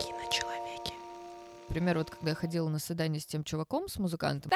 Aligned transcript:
Киночеловеки. 0.00 0.94
Например, 1.68 1.98
вот 1.98 2.10
когда 2.10 2.30
я 2.30 2.34
ходила 2.34 2.68
на 2.68 2.78
свидание 2.78 3.20
с 3.20 3.26
тем 3.26 3.44
чуваком, 3.44 3.88
с 3.88 3.98
музыкантом, 3.98 4.52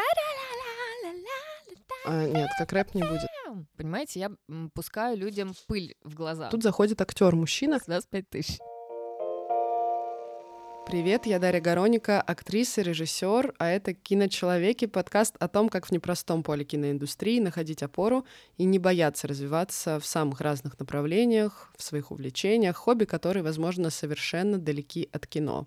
А, 2.05 2.27
нет, 2.27 2.51
как 2.59 2.73
рэп 2.73 2.95
не 2.95 3.03
будет. 3.03 3.29
понимаете, 3.77 4.19
я 4.21 4.33
пускаю 4.75 5.17
людям 5.17 5.55
пыль 5.69 5.95
в 6.03 6.15
глаза. 6.15 6.49
Тут 6.49 6.63
заходит 6.63 7.01
актер 7.01 7.35
мужчина. 7.37 7.79
25 7.87 8.29
тысяч. 8.29 8.59
Привет, 10.93 11.25
я 11.25 11.39
Дарья 11.39 11.63
Гороника, 11.63 12.21
актриса, 12.21 12.83
режиссер, 12.83 13.55
а 13.57 13.71
это 13.71 13.95
«Киночеловеки»— 13.95 14.85
подкаст 14.87 15.37
о 15.39 15.49
том, 15.49 15.71
как 15.71 15.87
в 15.87 15.91
непростом 15.91 16.43
поле 16.43 16.67
киноиндустрии 16.67 17.41
находить 17.41 17.83
опору 17.83 18.27
и 18.59 18.65
не 18.65 18.79
бояться 18.79 19.27
развиваться 19.27 19.99
в 19.99 20.05
самых 20.05 20.43
разных 20.43 20.79
направлениях, 20.79 21.73
в 21.79 21.83
своих 21.83 22.11
увлечениях, 22.11 22.77
хобби, 22.77 23.07
которые, 23.07 23.43
возможно, 23.43 23.89
совершенно 23.89 24.59
далеки 24.59 25.09
от 25.13 25.27
кино. 25.27 25.67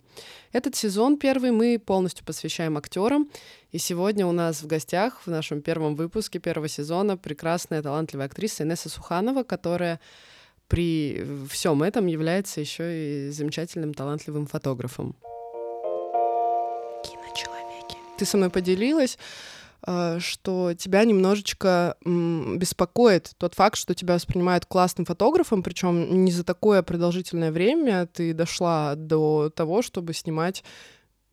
Этот 0.51 0.75
сезон 0.75 1.17
первый 1.17 1.49
мы 1.49 1.79
полностью 1.79 2.23
посвящаем 2.23 2.77
актерам, 2.77 3.27
и 3.71 3.79
сегодня 3.79 4.27
у 4.27 4.31
нас 4.31 4.61
в 4.61 4.67
гостях 4.67 5.21
в 5.25 5.27
нашем 5.31 5.63
первом 5.63 5.95
выпуске 5.95 6.37
первого 6.37 6.67
сезона 6.67 7.17
прекрасная 7.17 7.81
талантливая 7.81 8.27
актриса 8.27 8.61
Инесса 8.61 8.89
Суханова, 8.89 9.41
которая 9.41 9.99
при 10.67 11.25
всем 11.49 11.83
этом 11.83 12.07
является 12.07 12.61
еще 12.61 13.27
и 13.27 13.29
замечательным 13.29 13.93
талантливым 13.93 14.47
фотографом. 14.47 15.15
Киночеловеки. 17.03 17.97
Ты 18.17 18.25
со 18.25 18.37
мной 18.37 18.49
поделилась, 18.49 19.17
э, 19.85 20.19
что 20.19 20.73
тебя 20.73 21.03
немножечко 21.05 21.95
беспокоит 22.03 23.33
тот 23.37 23.53
факт, 23.53 23.77
что 23.77 23.93
тебя 23.93 24.15
воспринимают 24.15 24.65
классным 24.65 25.05
фотографом, 25.05 25.63
причем 25.63 26.25
не 26.25 26.31
за 26.31 26.43
такое 26.43 26.81
продолжительное 26.81 27.51
время 27.51 28.07
ты 28.07 28.33
дошла 28.33 28.95
до 28.95 29.49
того, 29.49 29.81
чтобы 29.81 30.13
снимать 30.13 30.63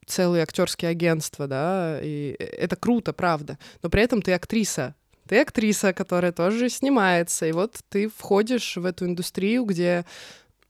целые 0.06 0.42
актерские 0.42 0.90
агентства, 0.90 1.46
да, 1.46 2.00
и 2.02 2.34
это 2.38 2.76
круто, 2.76 3.12
правда. 3.12 3.58
Но 3.82 3.88
при 3.88 4.02
этом 4.02 4.20
ты 4.20 4.32
актриса, 4.32 4.94
ты 5.32 5.40
актриса, 5.40 5.94
которая 5.94 6.30
тоже 6.30 6.68
снимается, 6.68 7.46
и 7.46 7.52
вот 7.52 7.80
ты 7.88 8.10
входишь 8.10 8.76
в 8.76 8.84
эту 8.84 9.06
индустрию, 9.06 9.64
где, 9.64 10.04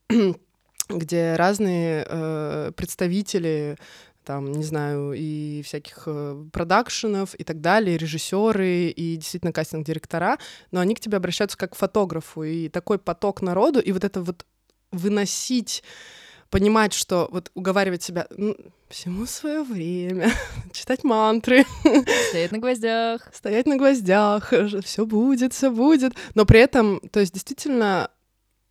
где 0.89 1.35
разные 1.35 2.07
э, 2.09 2.71
представители 2.77 3.77
там, 4.23 4.53
не 4.53 4.63
знаю, 4.63 5.15
и 5.15 5.63
всяких 5.63 6.05
э, 6.07 6.45
продакшенов 6.53 7.35
и 7.35 7.43
так 7.43 7.61
далее, 7.61 7.99
режиссеры 7.99 8.87
и 8.87 9.17
действительно 9.17 9.53
кастинг-директора, 9.53 10.39
но 10.71 10.79
они 10.79 10.95
к 10.95 11.01
тебе 11.01 11.17
обращаются 11.17 11.59
как 11.59 11.73
к 11.73 11.77
фотографу, 11.77 12.45
и 12.45 12.69
такой 12.69 13.01
поток 13.01 13.43
народу, 13.43 13.81
и 13.81 13.91
вот 13.91 14.05
это 14.05 14.23
вот 14.23 14.47
выносить 14.93 15.83
понимать, 16.53 16.93
что 16.93 17.29
вот 17.33 17.51
уговаривать 17.55 18.03
себя, 18.03 18.27
ну, 18.37 18.55
всему 18.91 19.25
свое 19.25 19.63
время, 19.63 20.31
читать 20.73 21.03
мантры, 21.03 21.65
Стоять 22.29 22.53
на 22.53 22.59
гвоздях. 22.59 23.29
стоять 23.33 23.67
на 23.67 23.77
гвоздях, 23.77 24.53
все 24.85 25.07
будет, 25.07 25.55
все 25.55 25.71
будет. 25.71 26.13
Но 26.35 26.45
при 26.45 26.61
этом, 26.61 27.01
то 27.11 27.21
есть 27.21 27.33
действительно, 27.33 28.11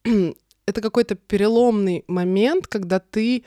это 0.68 0.80
какой-то 0.80 1.16
переломный 1.16 2.06
момент, 2.08 2.68
когда 2.68 3.00
ты 3.00 3.44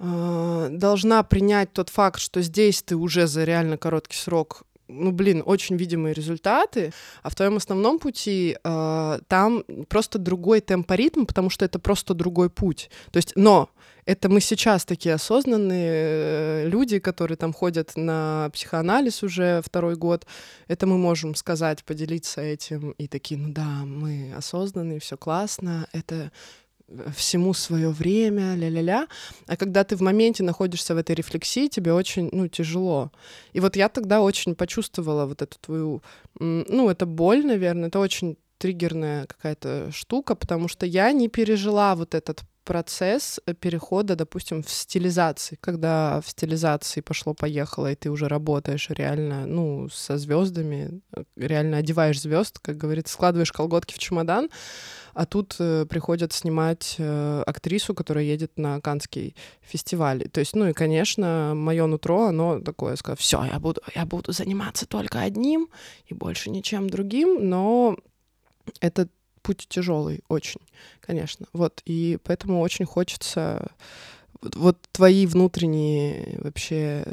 э, 0.00 0.68
должна 0.72 1.22
принять 1.22 1.72
тот 1.72 1.88
факт, 1.88 2.18
что 2.18 2.42
здесь 2.42 2.82
ты 2.82 2.96
уже 2.96 3.28
за 3.28 3.44
реально 3.44 3.78
короткий 3.78 4.16
срок 4.16 4.64
ну, 4.92 5.12
блин, 5.12 5.42
очень 5.44 5.76
видимые 5.76 6.14
результаты, 6.14 6.92
а 7.22 7.30
в 7.30 7.34
твоем 7.34 7.56
основном 7.56 7.98
пути 7.98 8.56
э, 8.62 9.18
там 9.28 9.64
просто 9.88 10.18
другой 10.18 10.60
темпоритм, 10.60 11.24
потому 11.24 11.50
что 11.50 11.64
это 11.64 11.78
просто 11.78 12.14
другой 12.14 12.50
путь. 12.50 12.90
То 13.10 13.16
есть, 13.18 13.32
но 13.36 13.70
это 14.04 14.28
мы 14.28 14.40
сейчас 14.40 14.84
такие 14.84 15.14
осознанные 15.14 15.92
э, 15.92 16.68
люди, 16.68 16.98
которые 16.98 17.36
там 17.36 17.52
ходят 17.52 17.92
на 17.96 18.50
психоанализ 18.52 19.22
уже 19.22 19.62
второй 19.64 19.94
год. 19.94 20.26
Это 20.66 20.86
мы 20.86 20.98
можем 20.98 21.34
сказать, 21.36 21.84
поделиться 21.84 22.40
этим 22.40 22.90
и 22.92 23.06
такие, 23.06 23.38
ну 23.38 23.52
да, 23.52 23.84
мы 23.84 24.32
осознанные, 24.36 24.98
все 24.98 25.16
классно, 25.16 25.86
это 25.92 26.32
всему 27.16 27.54
свое 27.54 27.90
время, 27.90 28.54
ля-ля-ля. 28.54 29.06
А 29.46 29.56
когда 29.56 29.84
ты 29.84 29.96
в 29.96 30.00
моменте 30.00 30.42
находишься 30.42 30.94
в 30.94 30.98
этой 30.98 31.14
рефлексии, 31.14 31.68
тебе 31.68 31.92
очень, 31.92 32.28
ну, 32.32 32.48
тяжело. 32.48 33.10
И 33.52 33.60
вот 33.60 33.76
я 33.76 33.88
тогда 33.88 34.20
очень 34.20 34.54
почувствовала 34.54 35.26
вот 35.26 35.42
эту 35.42 35.58
твою, 35.58 36.02
ну, 36.38 36.90
это 36.90 37.06
боль, 37.06 37.44
наверное, 37.46 37.88
это 37.88 37.98
очень 37.98 38.36
триггерная 38.58 39.26
какая-то 39.26 39.90
штука, 39.92 40.34
потому 40.36 40.68
что 40.68 40.86
я 40.86 41.12
не 41.12 41.28
пережила 41.28 41.94
вот 41.96 42.14
этот 42.14 42.42
процесс 42.64 43.40
перехода, 43.60 44.16
допустим, 44.16 44.62
в 44.62 44.70
стилизации, 44.70 45.58
когда 45.60 46.20
в 46.20 46.28
стилизации 46.28 47.00
пошло-поехало, 47.00 47.92
и 47.92 47.94
ты 47.94 48.10
уже 48.10 48.28
работаешь 48.28 48.88
реально, 48.90 49.46
ну, 49.46 49.88
со 49.88 50.18
звездами, 50.18 51.00
реально 51.36 51.78
одеваешь 51.78 52.20
звезд, 52.20 52.58
как 52.60 52.76
говорится, 52.76 53.14
складываешь 53.14 53.52
колготки 53.52 53.94
в 53.94 53.98
чемодан, 53.98 54.48
а 55.14 55.26
тут 55.26 55.56
э, 55.58 55.86
приходят 55.88 56.32
снимать 56.32 56.96
э, 56.98 57.42
актрису, 57.46 57.94
которая 57.94 58.24
едет 58.24 58.58
на 58.58 58.80
Канский 58.80 59.36
фестиваль. 59.60 60.28
То 60.30 60.40
есть, 60.40 60.54
ну 60.54 60.68
и, 60.68 60.72
конечно, 60.72 61.52
мое 61.54 61.86
нутро, 61.86 62.26
оно 62.26 62.60
такое, 62.60 62.96
сказать, 62.96 63.20
все, 63.20 63.44
я 63.44 63.58
буду, 63.58 63.82
я 63.94 64.06
буду 64.06 64.32
заниматься 64.32 64.86
только 64.86 65.20
одним 65.20 65.68
и 66.06 66.14
больше 66.14 66.50
ничем 66.50 66.88
другим, 66.88 67.48
но 67.48 67.96
это 68.80 69.08
путь 69.42 69.66
тяжелый 69.68 70.22
очень, 70.28 70.60
конечно. 71.00 71.46
Вот, 71.52 71.82
и 71.84 72.18
поэтому 72.24 72.60
очень 72.60 72.84
хочется 72.84 73.70
вот, 74.40 74.56
вот 74.56 74.78
твои 74.92 75.26
внутренние 75.26 76.38
вообще 76.40 77.04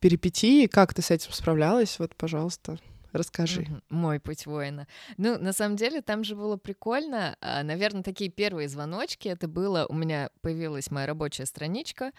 перипетии, 0.00 0.66
как 0.66 0.94
ты 0.94 1.02
с 1.02 1.10
этим 1.10 1.32
справлялась, 1.32 1.98
вот, 1.98 2.14
пожалуйста. 2.14 2.78
Расскажи. 3.12 3.66
Мой 3.88 4.20
путь 4.20 4.44
воина. 4.46 4.86
Ну, 5.16 5.38
на 5.38 5.52
самом 5.52 5.76
деле, 5.76 6.02
там 6.02 6.24
же 6.24 6.36
было 6.36 6.56
прикольно. 6.56 7.36
А, 7.40 7.62
Наверное, 7.62 8.02
такие 8.02 8.30
первые 8.30 8.68
звоночки. 8.68 9.28
Это 9.28 9.48
было... 9.48 9.86
У 9.88 9.94
меня 9.94 10.30
появилась 10.42 10.90
моя 10.90 11.06
рабочая 11.06 11.46
страничка, 11.46 12.12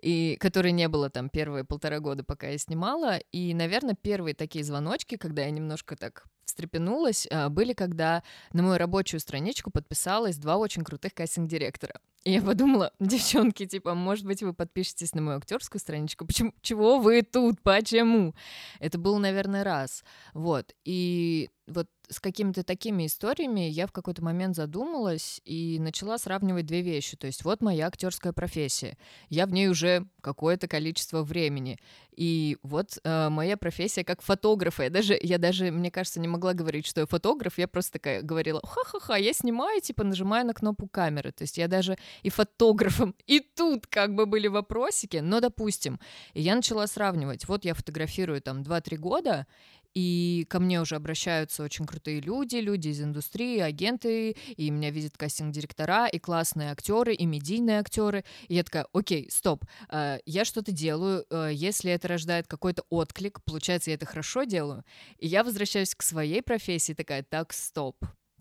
и 0.00 0.36
которой 0.40 0.72
не 0.72 0.88
было 0.88 1.10
там 1.10 1.28
первые 1.28 1.64
полтора 1.64 2.00
года, 2.00 2.24
пока 2.24 2.48
я 2.48 2.58
снимала. 2.58 3.18
И, 3.30 3.54
наверное, 3.54 3.94
первые 3.94 4.34
такие 4.34 4.64
звоночки, 4.64 5.16
когда 5.16 5.42
я 5.42 5.50
немножко 5.50 5.96
так 5.96 6.24
встрепенулась, 6.52 7.26
а, 7.30 7.48
были, 7.48 7.72
когда 7.72 8.22
на 8.52 8.62
мою 8.62 8.78
рабочую 8.78 9.20
страничку 9.20 9.70
подписалось 9.70 10.36
два 10.36 10.56
очень 10.58 10.84
крутых 10.84 11.14
кастинг-директора. 11.14 11.94
И 12.24 12.32
я 12.32 12.42
подумала, 12.42 12.92
девчонки, 13.00 13.66
типа, 13.66 13.94
может 13.94 14.26
быть, 14.26 14.42
вы 14.42 14.52
подпишетесь 14.52 15.14
на 15.14 15.22
мою 15.22 15.38
актерскую 15.38 15.80
страничку? 15.80 16.26
Почему? 16.26 16.52
Чего 16.60 16.98
вы 16.98 17.22
тут? 17.22 17.60
Почему? 17.62 18.34
Это 18.78 18.98
был, 18.98 19.18
наверное, 19.18 19.64
раз. 19.64 20.04
Вот. 20.34 20.74
И 20.84 21.48
вот 21.66 21.88
с 22.12 22.20
какими-то 22.20 22.62
такими 22.62 23.06
историями 23.06 23.60
я 23.60 23.86
в 23.86 23.92
какой-то 23.92 24.22
момент 24.22 24.54
задумалась 24.54 25.40
и 25.44 25.78
начала 25.80 26.18
сравнивать 26.18 26.66
две 26.66 26.82
вещи. 26.82 27.16
То 27.16 27.26
есть 27.26 27.44
вот 27.44 27.62
моя 27.62 27.86
актерская 27.86 28.32
профессия. 28.32 28.96
Я 29.28 29.46
в 29.46 29.52
ней 29.52 29.68
уже 29.68 30.06
какое-то 30.20 30.68
количество 30.68 31.22
времени. 31.22 31.78
И 32.14 32.58
вот 32.62 32.98
э, 33.02 33.28
моя 33.30 33.56
профессия 33.56 34.04
как 34.04 34.22
фотографа. 34.22 34.84
Я 34.84 34.90
даже, 34.90 35.18
я 35.20 35.38
даже, 35.38 35.70
мне 35.70 35.90
кажется, 35.90 36.20
не 36.20 36.28
могла 36.28 36.52
говорить, 36.52 36.86
что 36.86 37.00
я 37.00 37.06
фотограф. 37.06 37.58
Я 37.58 37.68
просто 37.68 37.94
такая 37.94 38.22
говорила, 38.22 38.60
ха-ха-ха, 38.64 39.16
я 39.16 39.32
снимаю, 39.32 39.80
типа 39.80 40.04
нажимаю 40.04 40.46
на 40.46 40.54
кнопку 40.54 40.88
камеры. 40.88 41.32
То 41.32 41.42
есть 41.42 41.58
я 41.58 41.68
даже 41.68 41.96
и 42.22 42.30
фотографом, 42.30 43.14
и 43.26 43.40
тут 43.40 43.86
как 43.86 44.14
бы 44.14 44.26
были 44.26 44.48
вопросики. 44.48 45.16
Но, 45.16 45.40
допустим, 45.40 45.98
я 46.34 46.54
начала 46.54 46.86
сравнивать. 46.86 47.48
Вот 47.48 47.64
я 47.64 47.74
фотографирую 47.74 48.42
там 48.42 48.62
2-3 48.62 48.96
года, 48.96 49.46
и 49.94 50.46
ко 50.48 50.60
мне 50.60 50.80
уже 50.80 50.96
обращаются 50.96 51.62
очень 51.62 51.86
крутые 51.86 52.20
люди, 52.20 52.56
люди 52.56 52.88
из 52.88 53.00
индустрии, 53.00 53.58
агенты, 53.58 54.36
и 54.56 54.70
меня 54.70 54.90
видят 54.90 55.16
кастинг-директора, 55.16 56.06
и 56.06 56.18
классные 56.18 56.72
актеры, 56.72 57.14
и 57.14 57.26
медийные 57.26 57.80
актеры. 57.80 58.24
И 58.48 58.54
я 58.54 58.64
такая, 58.64 58.86
окей, 58.92 59.28
стоп, 59.30 59.64
э, 59.88 60.18
я 60.24 60.44
что-то 60.44 60.72
делаю, 60.72 61.24
э, 61.30 61.50
если 61.52 61.92
это 61.92 62.08
рождает 62.08 62.46
какой-то 62.46 62.84
отклик, 62.90 63.42
получается, 63.44 63.90
я 63.90 63.94
это 63.94 64.06
хорошо 64.06 64.44
делаю. 64.44 64.84
И 65.18 65.26
я 65.26 65.44
возвращаюсь 65.44 65.94
к 65.94 66.02
своей 66.02 66.42
профессии, 66.42 66.94
такая, 66.94 67.22
так, 67.22 67.52
стоп. 67.52 67.96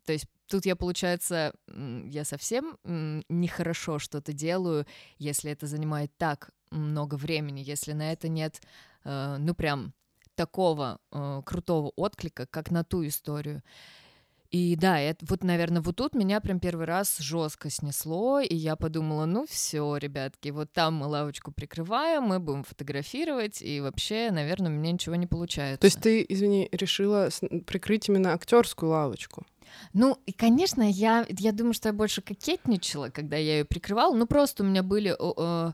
То 0.05 0.13
есть 0.13 0.25
тут 0.47 0.65
я, 0.65 0.75
получается, 0.75 1.53
я 1.67 2.25
совсем 2.25 2.77
нехорошо 3.29 3.99
что-то 3.99 4.33
делаю, 4.33 4.85
если 5.17 5.51
это 5.51 5.67
занимает 5.67 6.11
так 6.17 6.51
много 6.71 7.15
времени, 7.15 7.61
если 7.65 7.93
на 7.93 8.11
это 8.11 8.29
нет, 8.29 8.61
э, 9.03 9.37
ну 9.39 9.53
прям 9.53 9.93
такого 10.35 10.99
э, 11.11 11.41
крутого 11.45 11.91
отклика, 11.95 12.45
как 12.45 12.71
на 12.71 12.83
ту 12.83 13.05
историю. 13.05 13.61
И 14.51 14.75
да, 14.75 14.99
это, 14.99 15.25
вот, 15.29 15.45
наверное, 15.45 15.81
вот 15.81 15.95
тут 15.95 16.13
меня 16.13 16.41
прям 16.41 16.59
первый 16.59 16.85
раз 16.85 17.19
жестко 17.19 17.69
снесло, 17.69 18.41
и 18.41 18.53
я 18.53 18.75
подумала, 18.75 19.25
ну 19.25 19.45
все, 19.47 19.95
ребятки, 19.95 20.49
вот 20.49 20.73
там 20.73 20.95
мы 20.95 21.07
лавочку 21.07 21.53
прикрываем, 21.53 22.23
мы 22.23 22.39
будем 22.39 22.65
фотографировать, 22.65 23.61
и 23.61 23.79
вообще, 23.79 24.29
наверное, 24.29 24.69
у 24.69 24.73
меня 24.73 24.91
ничего 24.91 25.15
не 25.15 25.25
получается. 25.25 25.79
То 25.79 25.85
есть 25.85 26.01
ты, 26.01 26.25
извини, 26.27 26.67
решила 26.73 27.29
прикрыть 27.65 28.09
именно 28.09 28.33
актерскую 28.33 28.91
лавочку? 28.91 29.45
Ну, 29.93 30.17
и, 30.25 30.33
конечно, 30.33 30.81
я, 30.89 31.25
я 31.29 31.53
думаю, 31.53 31.73
что 31.73 31.87
я 31.87 31.93
больше 31.93 32.21
кокетничала, 32.21 33.09
когда 33.09 33.37
я 33.37 33.59
ее 33.59 33.65
прикрывала. 33.65 34.13
Ну, 34.13 34.27
просто 34.27 34.63
у 34.63 34.65
меня 34.65 34.83
были, 34.83 35.15
э, 35.17 35.71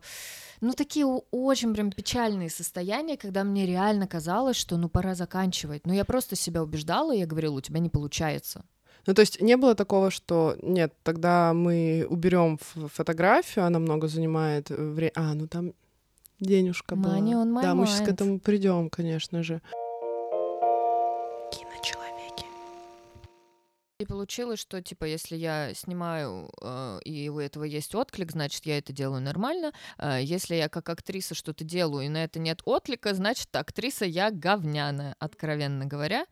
ну, 0.61 0.73
такие 0.73 1.05
очень 1.05 1.73
прям 1.73 1.91
печальные 1.91 2.49
состояния, 2.49 3.17
когда 3.17 3.43
мне 3.43 3.65
реально 3.65 4.07
казалось, 4.07 4.57
что, 4.57 4.77
ну, 4.77 4.89
пора 4.89 5.15
заканчивать. 5.15 5.85
Но 5.85 5.93
я 5.93 6.05
просто 6.05 6.35
себя 6.35 6.63
убеждала, 6.63 7.13
и 7.13 7.19
я 7.19 7.25
говорила, 7.25 7.55
у 7.55 7.61
тебя 7.61 7.79
не 7.79 7.89
получается. 7.89 8.65
Ну, 9.05 9.13
то 9.13 9.21
есть 9.21 9.41
не 9.41 9.55
было 9.55 9.73
такого, 9.73 10.11
что 10.11 10.57
нет, 10.61 10.93
тогда 11.03 11.53
мы 11.53 12.05
уберем 12.09 12.59
фотографию, 12.59 13.65
она 13.65 13.79
много 13.79 14.07
занимает 14.07 14.69
время. 14.69 15.11
А, 15.15 15.33
ну 15.33 15.47
там 15.47 15.73
денежка 16.39 16.95
была. 16.95 17.17
Money 17.17 17.33
on 17.33 17.53
my 17.53 17.61
да, 17.61 17.71
mind. 17.71 17.75
мы 17.75 17.87
сейчас 17.87 18.01
к 18.01 18.09
этому 18.09 18.39
придем, 18.39 18.89
конечно 18.89 19.43
же. 19.43 19.61
И 23.99 24.05
получилось, 24.05 24.59
что 24.59 24.79
типа, 24.79 25.05
если 25.05 25.35
я 25.35 25.73
снимаю 25.73 26.51
э, 26.61 26.99
и 27.03 27.29
у 27.29 27.39
этого 27.39 27.63
есть 27.63 27.95
отклик, 27.95 28.31
значит, 28.31 28.63
я 28.67 28.77
это 28.77 28.93
делаю 28.93 29.21
нормально. 29.21 29.73
Э, 29.97 30.19
если 30.21 30.53
я 30.53 30.69
как 30.69 30.87
актриса 30.89 31.33
что-то 31.33 31.63
делаю 31.63 32.05
и 32.05 32.09
на 32.09 32.23
это 32.23 32.37
нет 32.37 32.61
отклика, 32.65 33.15
значит, 33.15 33.55
актриса 33.55 34.05
я 34.05 34.29
говняная, 34.29 35.15
откровенно 35.17 35.87
говоря. 35.87 36.27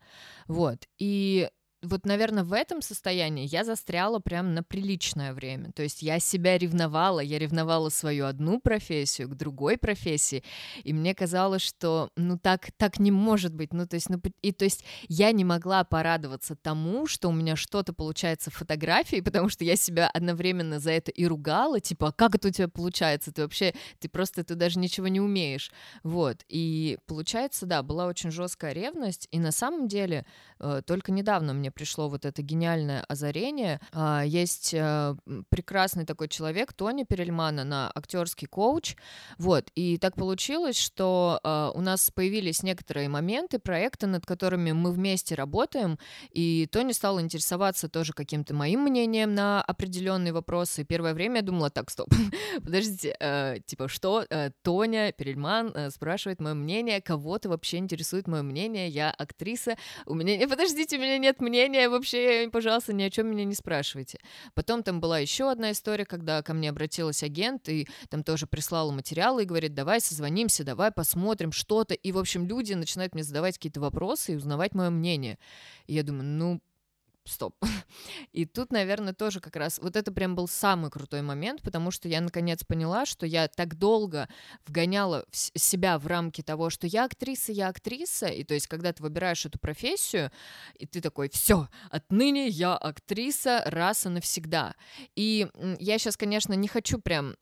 Вот. 0.46 0.86
И 0.98 1.50
вот, 1.86 2.04
наверное, 2.04 2.44
в 2.44 2.52
этом 2.52 2.82
состоянии 2.82 3.46
я 3.46 3.64
застряла 3.64 4.18
прям 4.18 4.54
на 4.54 4.62
приличное 4.62 5.32
время. 5.32 5.72
То 5.72 5.82
есть 5.82 6.02
я 6.02 6.18
себя 6.18 6.58
ревновала, 6.58 7.20
я 7.20 7.38
ревновала 7.38 7.88
свою 7.88 8.26
одну 8.26 8.60
профессию 8.60 9.28
к 9.28 9.34
другой 9.34 9.78
профессии, 9.78 10.42
и 10.84 10.92
мне 10.92 11.14
казалось, 11.14 11.62
что, 11.62 12.10
ну, 12.16 12.38
так, 12.38 12.70
так 12.76 12.98
не 12.98 13.10
может 13.10 13.54
быть. 13.54 13.72
Ну, 13.72 13.86
то 13.86 13.94
есть, 13.94 14.10
ну, 14.10 14.20
и 14.42 14.52
то 14.52 14.64
есть 14.64 14.84
я 15.08 15.32
не 15.32 15.44
могла 15.44 15.84
порадоваться 15.84 16.56
тому, 16.56 17.06
что 17.06 17.28
у 17.28 17.32
меня 17.32 17.56
что-то 17.56 17.92
получается 17.92 18.50
в 18.50 18.54
фотографии, 18.54 19.20
потому 19.20 19.48
что 19.48 19.64
я 19.64 19.76
себя 19.76 20.08
одновременно 20.08 20.80
за 20.80 20.90
это 20.92 21.10
и 21.10 21.26
ругала, 21.26 21.80
типа, 21.80 22.08
а 22.08 22.12
как 22.12 22.34
это 22.34 22.48
у 22.48 22.50
тебя 22.50 22.68
получается? 22.68 23.32
Ты 23.32 23.42
вообще, 23.42 23.74
ты 24.00 24.08
просто, 24.08 24.44
ты 24.44 24.54
даже 24.54 24.78
ничего 24.78 25.08
не 25.08 25.20
умеешь. 25.20 25.70
Вот, 26.02 26.44
и 26.48 26.98
получается, 27.06 27.66
да, 27.66 27.82
была 27.82 28.06
очень 28.06 28.30
жесткая 28.30 28.72
ревность, 28.72 29.28
и 29.30 29.38
на 29.38 29.52
самом 29.52 29.88
деле 29.88 30.26
э, 30.58 30.82
только 30.84 31.12
недавно 31.12 31.52
мне 31.52 31.70
пришло 31.76 32.08
вот 32.08 32.24
это 32.24 32.42
гениальное 32.42 33.04
озарение. 33.06 33.80
А, 33.92 34.24
есть 34.24 34.72
э, 34.72 35.14
прекрасный 35.50 36.06
такой 36.06 36.28
человек, 36.28 36.72
Тони 36.72 37.04
Перельмана, 37.04 37.64
на 37.64 37.92
актерский 37.94 38.48
коуч. 38.48 38.96
Вот, 39.38 39.70
и 39.74 39.98
так 39.98 40.14
получилось, 40.16 40.78
что 40.78 41.38
а, 41.44 41.70
у 41.74 41.82
нас 41.82 42.10
появились 42.10 42.62
некоторые 42.62 43.08
моменты, 43.08 43.58
проекты, 43.58 44.06
над 44.06 44.24
которыми 44.24 44.72
мы 44.72 44.90
вместе 44.90 45.34
работаем, 45.34 45.98
и 46.30 46.66
Тони 46.72 46.92
стал 46.92 47.20
интересоваться 47.20 47.88
тоже 47.88 48.14
каким-то 48.14 48.54
моим 48.54 48.80
мнением 48.80 49.34
на 49.34 49.62
определенные 49.62 50.32
вопросы. 50.32 50.84
Первое 50.84 51.12
время 51.12 51.36
я 51.36 51.42
думала, 51.42 51.68
так, 51.68 51.90
стоп, 51.90 52.08
подождите, 52.64 53.14
э, 53.20 53.58
типа, 53.66 53.88
что 53.88 54.24
э, 54.28 54.50
Тоня 54.62 55.12
Перельман 55.12 55.90
спрашивает 55.90 56.40
мое 56.40 56.54
мнение, 56.54 57.02
кого-то 57.02 57.50
вообще 57.50 57.76
интересует 57.76 58.28
мое 58.28 58.42
мнение, 58.42 58.88
я 58.88 59.10
актриса, 59.10 59.76
у 60.06 60.14
меня, 60.14 60.48
подождите, 60.48 60.96
у 60.96 61.00
меня 61.00 61.18
нет 61.18 61.42
мнения, 61.42 61.65
мнение 61.68 61.88
вообще, 61.88 62.48
пожалуйста, 62.50 62.92
ни 62.92 63.02
о 63.02 63.10
чем 63.10 63.28
меня 63.28 63.44
не 63.44 63.54
спрашивайте. 63.54 64.18
Потом 64.54 64.82
там 64.82 65.00
была 65.00 65.18
еще 65.18 65.50
одна 65.50 65.72
история, 65.72 66.04
когда 66.04 66.42
ко 66.42 66.54
мне 66.54 66.70
обратилась 66.70 67.22
агент 67.22 67.68
и 67.68 67.88
там 68.08 68.22
тоже 68.22 68.46
прислала 68.46 68.92
материалы 68.92 69.42
и 69.42 69.46
говорит, 69.46 69.74
давай 69.74 70.00
созвонимся, 70.00 70.64
давай 70.64 70.90
посмотрим 70.90 71.52
что-то. 71.52 71.94
И, 71.94 72.12
в 72.12 72.18
общем, 72.18 72.46
люди 72.46 72.74
начинают 72.74 73.14
мне 73.14 73.22
задавать 73.24 73.56
какие-то 73.56 73.80
вопросы 73.80 74.32
и 74.32 74.36
узнавать 74.36 74.74
мое 74.74 74.90
мнение. 74.90 75.38
И 75.86 75.94
я 75.94 76.02
думаю, 76.02 76.24
ну, 76.24 76.60
стоп. 77.28 77.54
И 78.32 78.44
тут, 78.44 78.72
наверное, 78.72 79.12
тоже 79.12 79.40
как 79.40 79.56
раз 79.56 79.78
вот 79.78 79.96
это 79.96 80.12
прям 80.12 80.34
был 80.34 80.48
самый 80.48 80.90
крутой 80.90 81.22
момент, 81.22 81.62
потому 81.62 81.90
что 81.90 82.08
я 82.08 82.20
наконец 82.20 82.64
поняла, 82.64 83.06
что 83.06 83.26
я 83.26 83.48
так 83.48 83.76
долго 83.76 84.28
вгоняла 84.66 85.24
в 85.30 85.58
себя 85.58 85.98
в 85.98 86.06
рамки 86.06 86.42
того, 86.42 86.70
что 86.70 86.86
я 86.86 87.04
актриса, 87.04 87.52
я 87.52 87.68
актриса, 87.68 88.26
и 88.26 88.44
то 88.44 88.54
есть 88.54 88.66
когда 88.66 88.92
ты 88.92 89.02
выбираешь 89.02 89.44
эту 89.46 89.58
профессию, 89.58 90.30
и 90.74 90.86
ты 90.86 91.00
такой, 91.00 91.28
все, 91.28 91.68
отныне 91.90 92.48
я 92.48 92.76
актриса 92.76 93.62
раз 93.66 94.06
и 94.06 94.08
навсегда. 94.08 94.74
И 95.14 95.48
я 95.78 95.98
сейчас, 95.98 96.16
конечно, 96.16 96.54
не 96.54 96.68
хочу 96.68 96.98
прям 96.98 97.34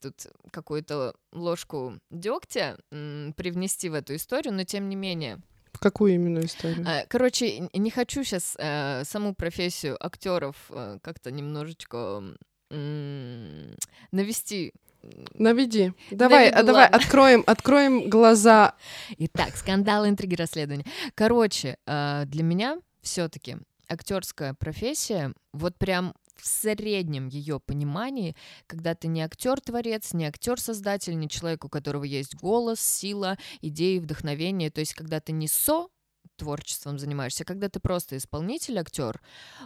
тут 0.00 0.26
какую-то 0.50 1.14
ложку 1.32 1.98
дегтя 2.10 2.78
привнести 2.90 3.88
в 3.88 3.94
эту 3.94 4.16
историю, 4.16 4.54
но 4.54 4.64
тем 4.64 4.88
не 4.88 4.96
менее 4.96 5.40
какую 5.78 6.14
именно 6.14 6.40
историю? 6.40 6.84
А, 6.86 7.04
короче, 7.08 7.68
не 7.72 7.90
хочу 7.90 8.24
сейчас 8.24 8.54
э, 8.58 9.04
саму 9.04 9.34
профессию 9.34 9.96
актеров 10.04 10.56
э, 10.70 10.98
как-то 11.02 11.30
немножечко 11.30 12.22
м- 12.70 13.76
навести 14.10 14.72
Наведи. 15.34 15.92
Давай, 16.12 16.48
а 16.48 16.62
давай, 16.62 16.86
откроем, 16.86 17.42
откроем 17.46 18.08
глаза. 18.08 18.76
Итак, 19.18 19.56
скандал, 19.56 20.06
интриги, 20.06 20.36
расследования. 20.36 20.84
Короче, 21.16 21.76
э, 21.86 22.22
для 22.26 22.44
меня 22.44 22.78
все-таки 23.02 23.56
актерская 23.88 24.54
профессия, 24.54 25.32
вот 25.52 25.76
прям 25.76 26.14
в 26.42 26.48
среднем 26.48 27.28
ее 27.28 27.60
понимании, 27.60 28.34
когда 28.66 28.94
ты 28.94 29.06
не 29.06 29.22
актер-творец, 29.22 30.12
не 30.12 30.26
актер-создатель, 30.26 31.16
не 31.16 31.28
человек, 31.28 31.64
у 31.64 31.68
которого 31.68 32.02
есть 32.02 32.34
голос, 32.34 32.80
сила, 32.80 33.38
идеи, 33.60 33.98
вдохновение, 33.98 34.70
то 34.70 34.80
есть 34.80 34.94
когда 34.94 35.20
ты 35.20 35.30
не 35.30 35.46
со 35.46 35.88
творчеством 36.42 36.98
занимаешься, 36.98 37.44
когда 37.44 37.68
ты 37.68 37.78
просто 37.78 38.16
исполнитель, 38.16 38.78
актер, 38.78 39.20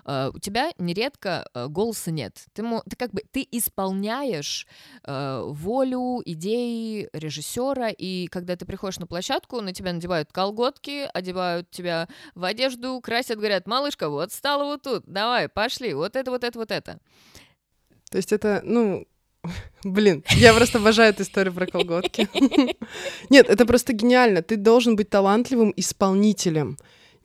э, 0.05 0.31
у 0.35 0.39
тебя 0.39 0.73
нередко 0.79 1.49
э, 1.55 1.69
голоса 1.69 2.11
нет. 2.11 2.45
Ты, 2.53 2.63
ты 2.63 2.97
как 2.97 3.13
бы 3.13 3.23
ты 3.31 3.49
исполняешь 3.51 4.67
э, 5.03 5.43
волю, 5.47 6.21
идеи 6.27 7.09
режиссера, 7.15 7.89
и 7.89 8.27
когда 8.27 8.57
ты 8.57 8.67
приходишь 8.67 8.99
на 8.99 9.07
площадку, 9.07 9.63
на 9.63 9.73
тебя 9.73 9.95
надевают 9.95 10.33
колготки, 10.33 11.09
одевают 11.15 11.71
тебя 11.71 12.09
в 12.35 12.45
одежду, 12.45 13.01
красят, 13.01 13.39
говорят, 13.39 13.67
малышка, 13.67 14.11
вот 14.11 14.33
стала 14.33 14.65
вот 14.65 14.83
тут, 14.83 15.05
давай, 15.07 15.49
пошли, 15.49 15.95
вот 15.95 16.15
это, 16.15 16.31
вот 16.31 16.45
это, 16.45 16.59
вот 16.59 16.71
это. 16.71 16.99
То 18.11 18.19
есть 18.19 18.33
это, 18.33 18.61
ну, 18.65 19.07
Блин, 19.85 20.25
я 20.31 20.55
просто 20.55 20.79
обожаю 20.79 21.11
эту 21.11 21.23
историю 21.23 21.55
про 21.55 21.67
колготки. 21.67 22.29
Нет, 23.31 23.49
это 23.49 23.67
просто 23.67 23.93
гениально. 23.93 24.43
Ты 24.43 24.57
должен 24.57 24.97
быть 24.97 25.11
талантливым 25.11 25.73
исполнителем. 25.77 26.77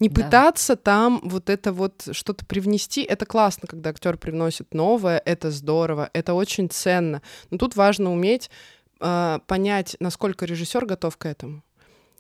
Не 0.02 0.10
да. 0.10 0.24
пытаться 0.24 0.76
там 0.76 1.22
вот 1.24 1.50
это 1.50 1.72
вот 1.72 2.10
что-то 2.12 2.44
привнести. 2.46 3.04
Это 3.04 3.28
классно, 3.28 3.68
когда 3.68 3.92
актер 3.92 4.18
привносит 4.18 4.74
новое, 4.74 5.22
это 5.24 5.52
здорово, 5.52 6.10
это 6.14 6.34
очень 6.34 6.70
ценно. 6.70 7.22
Но 7.52 7.60
тут 7.60 7.76
важно 7.76 8.12
уметь 8.12 8.50
э, 9.00 9.40
понять, 9.46 9.96
насколько 10.00 10.46
режиссер 10.46 10.88
готов 10.88 11.18
к 11.18 11.28
этому. 11.28 11.64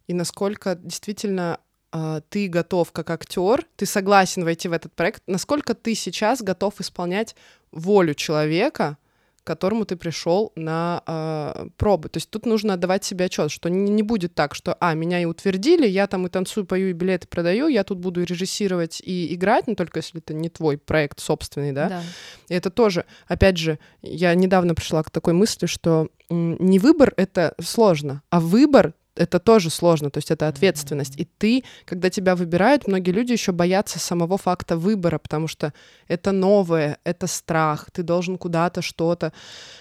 И 0.06 0.14
насколько 0.14 0.76
действительно 0.76 1.60
э, 1.92 2.22
ты 2.30 2.48
готов 2.48 2.92
как 2.92 3.10
актер, 3.10 3.66
ты 3.76 3.88
согласен 3.88 4.44
войти 4.44 4.68
в 4.68 4.74
этот 4.74 4.94
проект, 4.94 5.24
насколько 5.26 5.74
ты 5.74 5.96
сейчас 5.96 6.44
готов 6.44 6.80
исполнять 6.82 7.36
волю 7.72 8.14
человека, 8.14 8.98
к 9.44 9.48
которому 9.48 9.86
ты 9.86 9.96
пришел 9.96 10.52
на 10.56 11.02
э, 11.06 11.68
пробы. 11.78 12.10
То 12.10 12.18
есть 12.18 12.30
тут 12.30 12.46
нужно 12.46 12.74
отдавать 12.74 13.04
себе 13.04 13.26
отчет, 13.26 13.52
что 13.52 13.70
не, 13.70 13.92
не 13.92 14.04
будет 14.04 14.36
так, 14.36 14.54
что, 14.54 14.76
а, 14.80 14.94
меня 14.94 15.20
и 15.20 15.26
утвердили, 15.26 15.88
я 15.88 16.08
там 16.08 16.28
и 16.28 16.30
танцую, 16.30 16.66
пою, 16.66 16.90
и 16.90 16.94
билеты 16.94 17.28
продаю, 17.28 17.68
я 17.68 17.84
тут 17.84 18.00
буду 18.00 18.24
режиссировать 18.24 19.02
и 19.04 19.34
играть, 19.34 19.68
но 19.68 19.76
только 19.76 20.00
если 20.00 20.20
это 20.20 20.34
не 20.34 20.50
твой 20.50 20.78
проект 20.78 21.20
собственный, 21.20 21.72
да. 21.72 21.90
да. 21.90 22.04
И 22.50 22.54
это 22.54 22.70
тоже, 22.70 23.06
опять 23.28 23.58
же, 23.58 23.80
я 24.02 24.34
недавно 24.36 24.76
пришла 24.76 25.02
к 25.04 25.10
такой 25.10 25.34
мысли, 25.34 25.66
что 25.66 26.10
не 26.30 26.80
выбор— 26.80 27.14
это 27.18 27.56
сложно, 27.60 28.22
а 28.30 28.40
выбор 28.40 28.94
это 29.16 29.40
тоже 29.40 29.70
сложно, 29.70 30.10
то 30.10 30.20
есть 30.20 30.32
это 30.32 30.48
ответственность. 30.48 31.20
И 31.20 31.26
ты, 31.26 31.64
когда 31.86 32.10
тебя 32.10 32.36
выбирают, 32.36 32.88
многие 32.88 33.12
люди 33.12 33.34
еще 33.34 33.52
боятся 33.52 34.00
самого 34.00 34.38
факта 34.38 34.78
выбора, 34.78 35.18
потому 35.18 35.48
что 35.48 35.74
это 36.08 36.32
новое, 36.32 36.98
это 37.04 37.28
страх, 37.28 37.90
ты 37.92 38.04
должен 38.04 38.38
куда-то 38.38 38.82
что-то, 38.82 39.34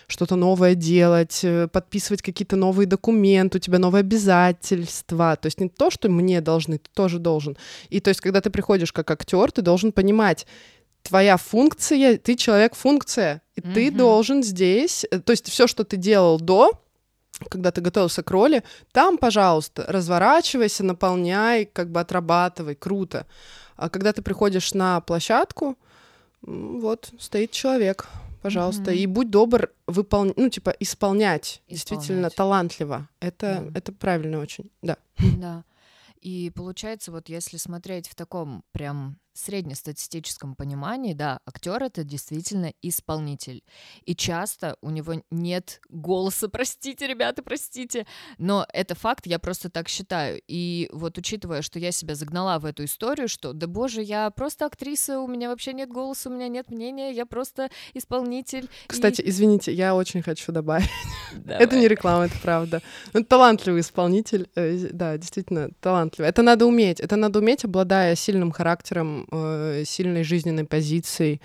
что-то 0.09 0.37
новое 0.37 0.75
делать, 0.75 1.41
э, 1.45 1.69
подписывать 1.69 2.23
какие-то 2.23 2.57
новые 2.57 2.87
документы, 2.87 3.59
у 3.59 3.61
тебя 3.61 3.79
новые 3.79 4.01
обязательства. 4.01 5.37
То 5.41 5.47
есть 5.47 5.61
не 5.61 5.69
то, 5.69 5.91
что 5.91 6.09
мне 6.09 6.41
должны, 6.41 6.79
ты 6.79 6.91
тоже 6.93 7.19
должен. 7.19 7.57
И 7.89 8.01
то 8.01 8.09
есть, 8.09 8.21
когда 8.21 8.41
ты 8.41 8.51
приходишь 8.51 8.93
как 8.93 9.11
актер, 9.11 9.53
ты 9.53 9.63
должен 9.63 9.93
понимать, 9.93 10.47
твоя 11.03 11.37
функция, 11.37 12.19
ты 12.19 12.37
человек-функция, 12.37 13.43
и 13.55 13.61
mm-hmm. 13.61 13.75
ты 13.75 13.91
должен 13.91 14.43
здесь, 14.43 15.07
э, 15.11 15.21
то 15.21 15.31
есть 15.31 15.49
все, 15.49 15.67
что 15.67 15.85
ты 15.85 15.97
делал 15.97 16.41
до, 16.41 16.73
когда 17.49 17.71
ты 17.71 17.81
готовился 17.81 18.23
к 18.23 18.31
роли, 18.31 18.63
там, 18.93 19.19
пожалуйста, 19.19 19.85
разворачивайся, 19.89 20.85
наполняй, 20.85 21.65
как 21.65 21.91
бы 21.91 22.01
отрабатывай, 22.01 22.75
круто. 22.75 23.27
А 23.77 23.89
когда 23.89 24.13
ты 24.13 24.23
приходишь 24.23 24.75
на 24.75 25.01
площадку, 25.01 25.77
вот 26.43 27.13
стоит 27.19 27.51
человек, 27.51 28.09
пожалуйста, 28.43 28.91
mm-hmm. 28.91 28.97
и 28.97 29.07
будь 29.07 29.31
добр 29.31 29.71
выполнять, 29.87 30.37
ну 30.37 30.49
типа 30.49 30.75
исполнять, 30.81 31.63
исполнять. 31.67 31.69
действительно 31.69 32.31
талантливо. 32.31 33.09
Это 33.21 33.47
yeah. 33.47 33.73
это 33.75 33.93
правильно 33.93 34.39
очень, 34.39 34.71
да. 34.83 34.97
Да. 35.39 35.65
И 36.21 36.53
получается, 36.55 37.13
вот 37.13 37.29
если 37.31 37.57
смотреть 37.57 38.09
в 38.09 38.15
таком 38.15 38.63
прям 38.73 39.19
среднестатистическом 39.41 40.55
понимании, 40.55 41.15
да, 41.15 41.41
актер 41.47 41.83
это 41.83 42.05
действительно 42.05 42.73
исполнитель. 42.83 43.63
И 44.05 44.15
часто 44.15 44.77
у 44.81 44.91
него 44.91 45.15
нет 45.31 45.81
голоса, 45.89 46.49
простите, 46.53 47.07
ребята, 47.07 47.43
простите, 47.43 48.07
но 48.39 48.67
это 48.73 48.95
факт, 48.95 49.27
я 49.27 49.39
просто 49.39 49.71
так 49.71 49.89
считаю. 49.89 50.41
И 50.47 50.89
вот 50.93 51.19
учитывая, 51.19 51.63
что 51.63 51.79
я 51.79 51.93
себя 51.93 52.15
загнала 52.15 52.59
в 52.59 52.65
эту 52.65 52.85
историю, 52.85 53.29
что, 53.29 53.53
да 53.53 53.67
боже, 53.67 54.03
я 54.03 54.31
просто 54.31 54.67
актриса, 54.67 55.21
у 55.21 55.27
меня 55.27 55.49
вообще 55.49 55.73
нет 55.73 55.89
голоса, 55.89 56.29
у 56.31 56.33
меня 56.33 56.49
нет 56.49 56.71
мнения, 56.71 57.13
я 57.13 57.27
просто 57.27 57.71
исполнитель. 57.95 58.69
Кстати, 58.87 59.21
и... 59.21 59.29
извините, 59.29 59.73
я 59.73 59.95
очень 59.95 60.23
хочу 60.23 60.53
добавить. 60.53 60.91
Давай. 61.35 61.63
Это 61.63 61.77
не 61.77 61.89
реклама, 61.89 62.27
это 62.27 62.39
правда. 62.43 62.83
Ну, 63.13 63.25
талантливый 63.25 63.81
исполнитель, 63.81 64.49
э, 64.55 64.89
да, 64.93 65.17
действительно 65.17 65.71
талантливый. 65.81 66.29
Это 66.29 66.43
надо 66.43 66.67
уметь, 66.67 67.01
это 67.01 67.17
надо 67.17 67.39
уметь, 67.39 67.65
обладая 67.65 68.15
сильным 68.15 68.53
характером, 68.53 69.27
э, 69.31 69.85
сильной 69.87 70.25
жизненной 70.25 70.65
позицией, 70.65 71.41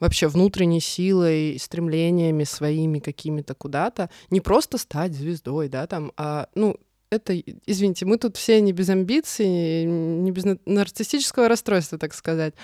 вообще 0.00 0.28
внутренней 0.28 0.80
силой, 0.80 1.58
стремлениями 1.58 2.44
своими 2.44 2.98
какими-то 2.98 3.54
куда-то, 3.54 4.10
не 4.30 4.40
просто 4.40 4.78
стать 4.78 5.14
звездой, 5.14 5.68
да, 5.68 5.86
там, 5.86 6.12
а, 6.16 6.48
ну, 6.54 6.76
это, 7.14 7.38
извините, 7.66 8.04
мы 8.06 8.18
тут 8.18 8.36
все 8.36 8.60
не 8.60 8.72
без 8.72 8.88
амбиций, 8.88 9.84
не 9.84 10.30
без 10.30 10.44
нарциссического 10.66 11.48
расстройства, 11.48 11.98
так 11.98 12.14
сказать. 12.14 12.54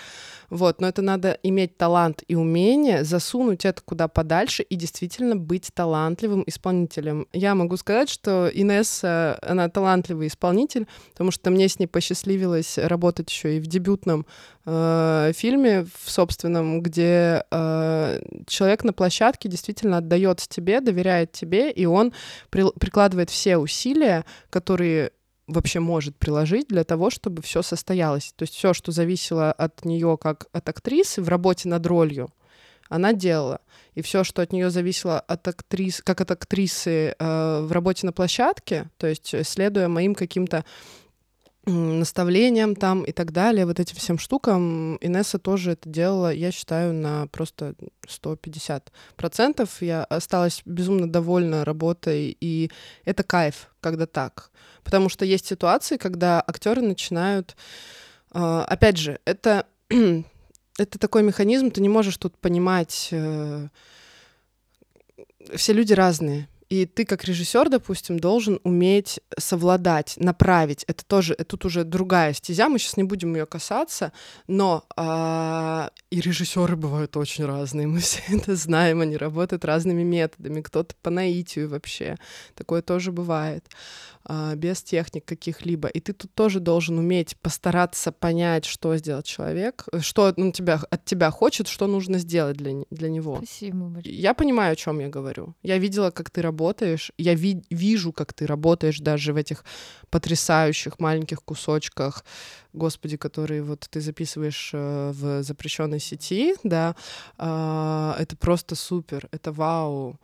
Вот, 0.51 0.81
но 0.81 0.89
это 0.89 1.01
надо 1.01 1.39
иметь 1.45 1.77
талант 1.77 2.25
и 2.27 2.35
умение 2.35 3.05
засунуть 3.05 3.65
это 3.65 3.81
куда 3.83 4.09
подальше 4.09 4.65
и 4.65 4.75
действительно 4.75 5.37
быть 5.37 5.71
талантливым 5.73 6.43
исполнителем. 6.47 7.29
Я 7.33 7.55
могу 7.55 7.77
сказать, 7.77 8.11
что 8.11 8.51
Инесса, 8.53 9.39
она 9.43 9.69
талантливый 9.69 10.27
исполнитель, 10.27 10.89
потому 11.13 11.31
что 11.31 11.51
мне 11.51 11.69
с 11.69 11.79
ней 11.79 11.87
посчастливилось 11.87 12.79
работать 12.79 13.31
еще 13.31 13.57
и 13.57 13.61
в 13.61 13.69
дебютном 13.69 14.27
э, 14.71 15.33
фильме, 15.35 15.85
в 15.85 16.11
собственном, 16.11 16.83
где 16.83 17.45
э, 17.51 18.21
человек 18.47 18.85
на 18.85 18.93
площадке 18.93 19.49
действительно 19.49 19.99
отдает 19.99 20.39
тебе, 20.39 20.81
доверяет 20.81 21.33
тебе, 21.33 21.71
и 21.71 21.87
он 21.87 22.13
при, 22.51 22.65
прикладывает 22.79 23.31
все 23.31 23.57
усилия, 23.57 24.25
которые 24.51 25.13
вообще 25.47 25.81
может 25.81 26.17
приложить 26.17 26.69
для 26.69 26.85
того, 26.85 27.11
чтобы 27.11 27.43
все 27.43 27.63
состоялось. 27.63 28.33
То 28.37 28.45
есть 28.45 28.55
все, 28.55 28.73
что 28.73 28.93
зависело 28.93 29.53
от 29.53 29.85
нее 29.85 30.17
как 30.21 30.47
от 30.53 30.69
актрисы 30.69 31.21
в 31.23 31.29
работе 31.29 31.69
над 31.69 31.85
ролью, 31.87 32.31
она 32.89 33.13
делала. 33.13 33.61
И 33.95 34.03
все, 34.03 34.25
что 34.25 34.43
от 34.43 34.53
нее 34.53 34.71
зависело 34.71 35.21
от 35.21 35.47
актрис, 35.47 36.03
как 36.03 36.21
от 36.21 36.31
актрисы 36.31 37.15
э, 37.19 37.61
в 37.63 37.73
работе 37.73 38.07
на 38.07 38.13
площадке, 38.13 38.91
то 38.99 39.07
есть 39.07 39.35
следуя 39.47 39.89
моим 39.89 40.15
каким-то 40.15 40.65
наставлениям 41.67 42.75
там 42.75 43.03
и 43.03 43.13
так 43.13 43.33
далее, 43.33 43.67
вот 43.67 43.81
этим 43.81 43.97
всем 43.97 44.19
штукам. 44.19 44.97
Инесса 44.97 45.39
тоже 45.39 45.73
это 45.73 45.89
делала, 45.89 46.33
я 46.33 46.53
считаю, 46.53 46.95
на 46.95 47.27
просто 47.29 47.75
150 48.09 48.93
процентов. 49.17 49.83
Я 49.83 50.05
осталась 50.05 50.63
безумно 50.65 51.11
довольна 51.11 51.65
работой, 51.65 52.37
и 52.41 52.71
это 53.05 53.23
кайф, 53.23 53.69
когда 53.81 54.07
так. 54.07 54.51
Потому 54.85 55.09
что 55.09 55.25
есть 55.25 55.47
ситуации, 55.47 55.97
когда 55.97 56.43
актеры 56.47 56.81
начинают... 56.81 57.57
Э, 58.33 58.65
опять 58.67 58.97
же, 58.97 59.21
это, 59.25 59.67
это 60.79 60.99
такой 60.99 61.23
механизм, 61.23 61.71
ты 61.71 61.81
не 61.81 61.89
можешь 61.89 62.17
тут 62.17 62.37
понимать... 62.39 63.09
Э, 63.13 63.69
все 65.55 65.73
люди 65.73 65.93
разные. 65.93 66.49
И 66.71 66.87
ты, 66.87 67.05
как 67.05 67.25
режиссер, 67.25 67.69
допустим, 67.69 68.21
должен 68.21 68.61
уметь 68.63 69.19
совладать, 69.37 70.15
направить. 70.19 70.85
Это 70.85 71.05
тоже, 71.05 71.35
тут 71.35 71.65
уже 71.65 71.83
другая 71.83 72.33
стезя, 72.33 72.69
мы 72.69 72.79
сейчас 72.79 72.97
не 72.97 73.03
будем 73.03 73.35
ее 73.35 73.45
касаться, 73.45 74.13
но 74.47 74.85
а, 74.97 75.91
и 76.11 76.21
режиссеры 76.21 76.77
бывают 76.77 77.17
очень 77.17 77.45
разные, 77.45 77.89
мы 77.89 77.99
все 77.99 78.23
это 78.29 78.55
знаем, 78.55 79.01
они 79.01 79.17
работают 79.17 79.65
разными 79.65 80.05
методами, 80.05 80.61
кто-то 80.61 80.95
по 81.03 81.11
наитию 81.11 81.69
вообще, 81.69 82.17
такое 82.55 82.83
тоже 82.83 83.11
бывает. 83.11 83.65
А, 84.33 84.55
без 84.55 84.81
техник 84.81 85.25
каких-либо. 85.25 85.89
И 85.89 85.99
ты 85.99 86.13
тут 86.13 86.33
тоже 86.35 86.61
должен 86.61 86.99
уметь 86.99 87.37
постараться 87.39 88.13
понять, 88.13 88.65
что 88.65 88.97
сделать 88.97 89.27
человек, 89.27 89.87
что 90.01 90.33
ну, 90.37 90.53
тебя, 90.53 90.81
от 90.89 91.05
тебя 91.05 91.33
хочет, 91.33 91.67
что 91.67 91.89
нужно 91.89 92.19
сделать 92.19 92.57
для, 92.57 92.85
для 92.91 93.11
него. 93.11 93.39
Спасибо 93.39 93.87
большое. 93.87 94.15
Я 94.15 94.35
понимаю, 94.35 94.75
о 94.75 94.77
чем 94.77 95.01
я 95.01 95.09
говорю. 95.09 95.57
Я 95.65 95.79
видела, 95.79 96.13
как 96.13 96.31
ты 96.31 96.43
работаешь, 96.43 97.11
я 97.19 97.35
ви- 97.35 97.65
вижу, 97.71 98.13
как 98.13 98.33
ты 98.33 98.47
работаешь 98.47 99.01
даже 99.01 99.33
в 99.33 99.37
этих 99.37 99.65
потрясающих 100.11 101.01
маленьких 101.01 101.43
кусочках, 101.43 102.25
господи, 102.73 103.17
которые 103.17 103.65
вот 103.65 103.89
ты 103.91 104.01
записываешь 104.01 104.71
э, 104.73 105.11
в 105.11 105.43
запрещенной 105.43 105.99
сети, 105.99 106.55
да, 106.63 106.95
э, 107.37 108.15
это 108.17 108.37
просто 108.37 108.77
супер, 108.77 109.29
это 109.33 109.51
вау, 109.51 110.21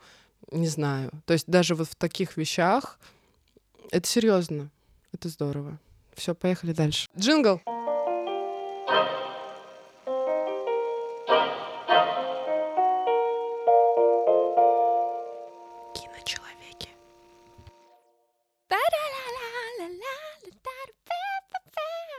не 0.49 0.67
знаю. 0.67 1.11
То 1.25 1.33
есть 1.33 1.47
даже 1.47 1.75
вот 1.75 1.89
в 1.89 1.95
таких 1.95 2.37
вещах 2.37 2.97
это 3.91 4.07
серьезно. 4.07 4.69
Это 5.11 5.29
здорово. 5.29 5.79
Все, 6.13 6.33
поехали 6.35 6.73
дальше. 6.73 7.07
Джингл. 7.17 7.61
Киночеловеки. 15.93 16.89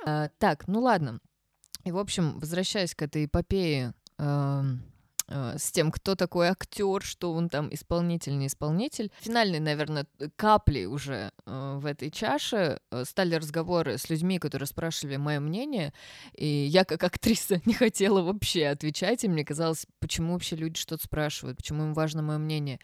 А, 0.07 0.29
так, 0.39 0.67
ну 0.69 0.81
ладно. 0.81 1.21
И, 1.85 1.91
в 1.91 1.99
общем, 1.99 2.39
возвращаясь 2.39 2.95
к 2.95 3.03
этой 3.03 3.27
эпопее 3.27 3.95
э, 4.19 4.63
с 5.29 5.71
тем, 5.73 5.91
кто 5.91 6.15
такой 6.15 6.49
актер, 6.49 7.03
что 7.03 7.33
он 7.33 7.49
там 7.49 7.73
исполнитель, 7.73 8.39
не 8.39 8.47
исполнитель. 8.47 9.11
Финальной, 9.21 9.61
наверное, 9.61 10.07
капли 10.37 10.87
уже 10.87 11.33
э, 11.47 11.79
в 11.79 11.87
этой 11.87 12.11
чаше 12.11 12.81
э, 12.91 13.05
стали 13.05 13.35
разговоры 13.35 13.99
с 13.99 14.09
людьми, 14.09 14.39
которые 14.39 14.67
спрашивали 14.67 15.17
мое 15.17 15.41
мнение, 15.41 15.93
и 16.35 16.47
я 16.47 16.85
как 16.85 17.05
актриса 17.05 17.61
не 17.67 17.75
хотела 17.75 18.23
вообще 18.23 18.67
отвечать, 18.67 19.25
и 19.25 19.29
мне 19.29 19.45
казалось, 19.45 19.87
почему 20.01 20.33
вообще 20.33 20.57
люди 20.57 20.79
что-то 20.79 21.05
спрашивают, 21.05 21.59
почему 21.59 21.85
им 21.85 21.95
важно 21.95 22.23
мое 22.23 22.39
мнение. 22.39 22.79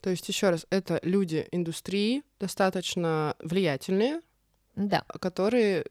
То 0.00 0.10
есть 0.10 0.28
еще 0.28 0.50
раз, 0.50 0.66
это 0.70 1.00
люди 1.02 1.48
индустрии 1.50 2.22
достаточно 2.38 3.34
влиятельные, 3.40 4.20
да. 4.76 5.04
которые 5.20 5.84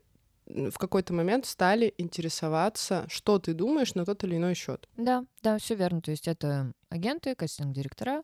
в 0.47 0.77
какой-то 0.77 1.13
момент 1.13 1.45
стали 1.45 1.93
интересоваться, 1.97 3.05
что 3.09 3.39
ты 3.39 3.53
думаешь 3.53 3.95
на 3.95 4.05
тот 4.05 4.23
или 4.23 4.37
иной 4.37 4.55
счет. 4.55 4.87
Да, 4.95 5.25
да, 5.41 5.57
все 5.57 5.75
верно. 5.75 6.01
То 6.01 6.11
есть 6.11 6.27
это 6.27 6.73
агенты, 6.89 7.35
кастинг-директора, 7.35 8.23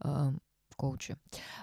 э, 0.00 0.32
коучи. 0.76 1.16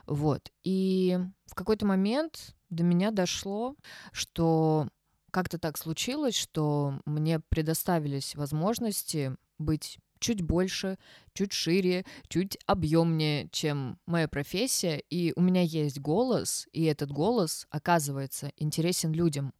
Вот. 0.08 0.51
И 0.63 1.18
в 1.46 1.56
какой-то 1.56 1.86
момент 1.86 2.56
до 2.70 2.84
меня 2.84 3.12
дошло, 3.12 3.75
что 4.12 4.88
как-то 5.32 5.58
так 5.58 5.77
случилось, 5.77 6.36
что 6.36 7.00
мне 7.06 7.39
предоставились 7.39 8.36
возможности 8.36 9.36
быть 9.58 9.98
чуть 10.20 10.41
больше, 10.41 10.98
чуть 11.34 11.51
шире, 11.51 12.06
чуть 12.27 12.58
объемнее, 12.65 13.50
чем 13.51 13.98
моя 14.06 14.27
профессия, 14.27 15.01
и 15.10 15.34
у 15.36 15.41
меня 15.41 15.62
есть 15.62 16.00
голос, 16.00 16.68
и 16.72 16.84
этот 16.84 17.12
голос, 17.12 17.65
оказывается, 17.72 18.51
интересен 18.56 19.13
людям. 19.13 19.53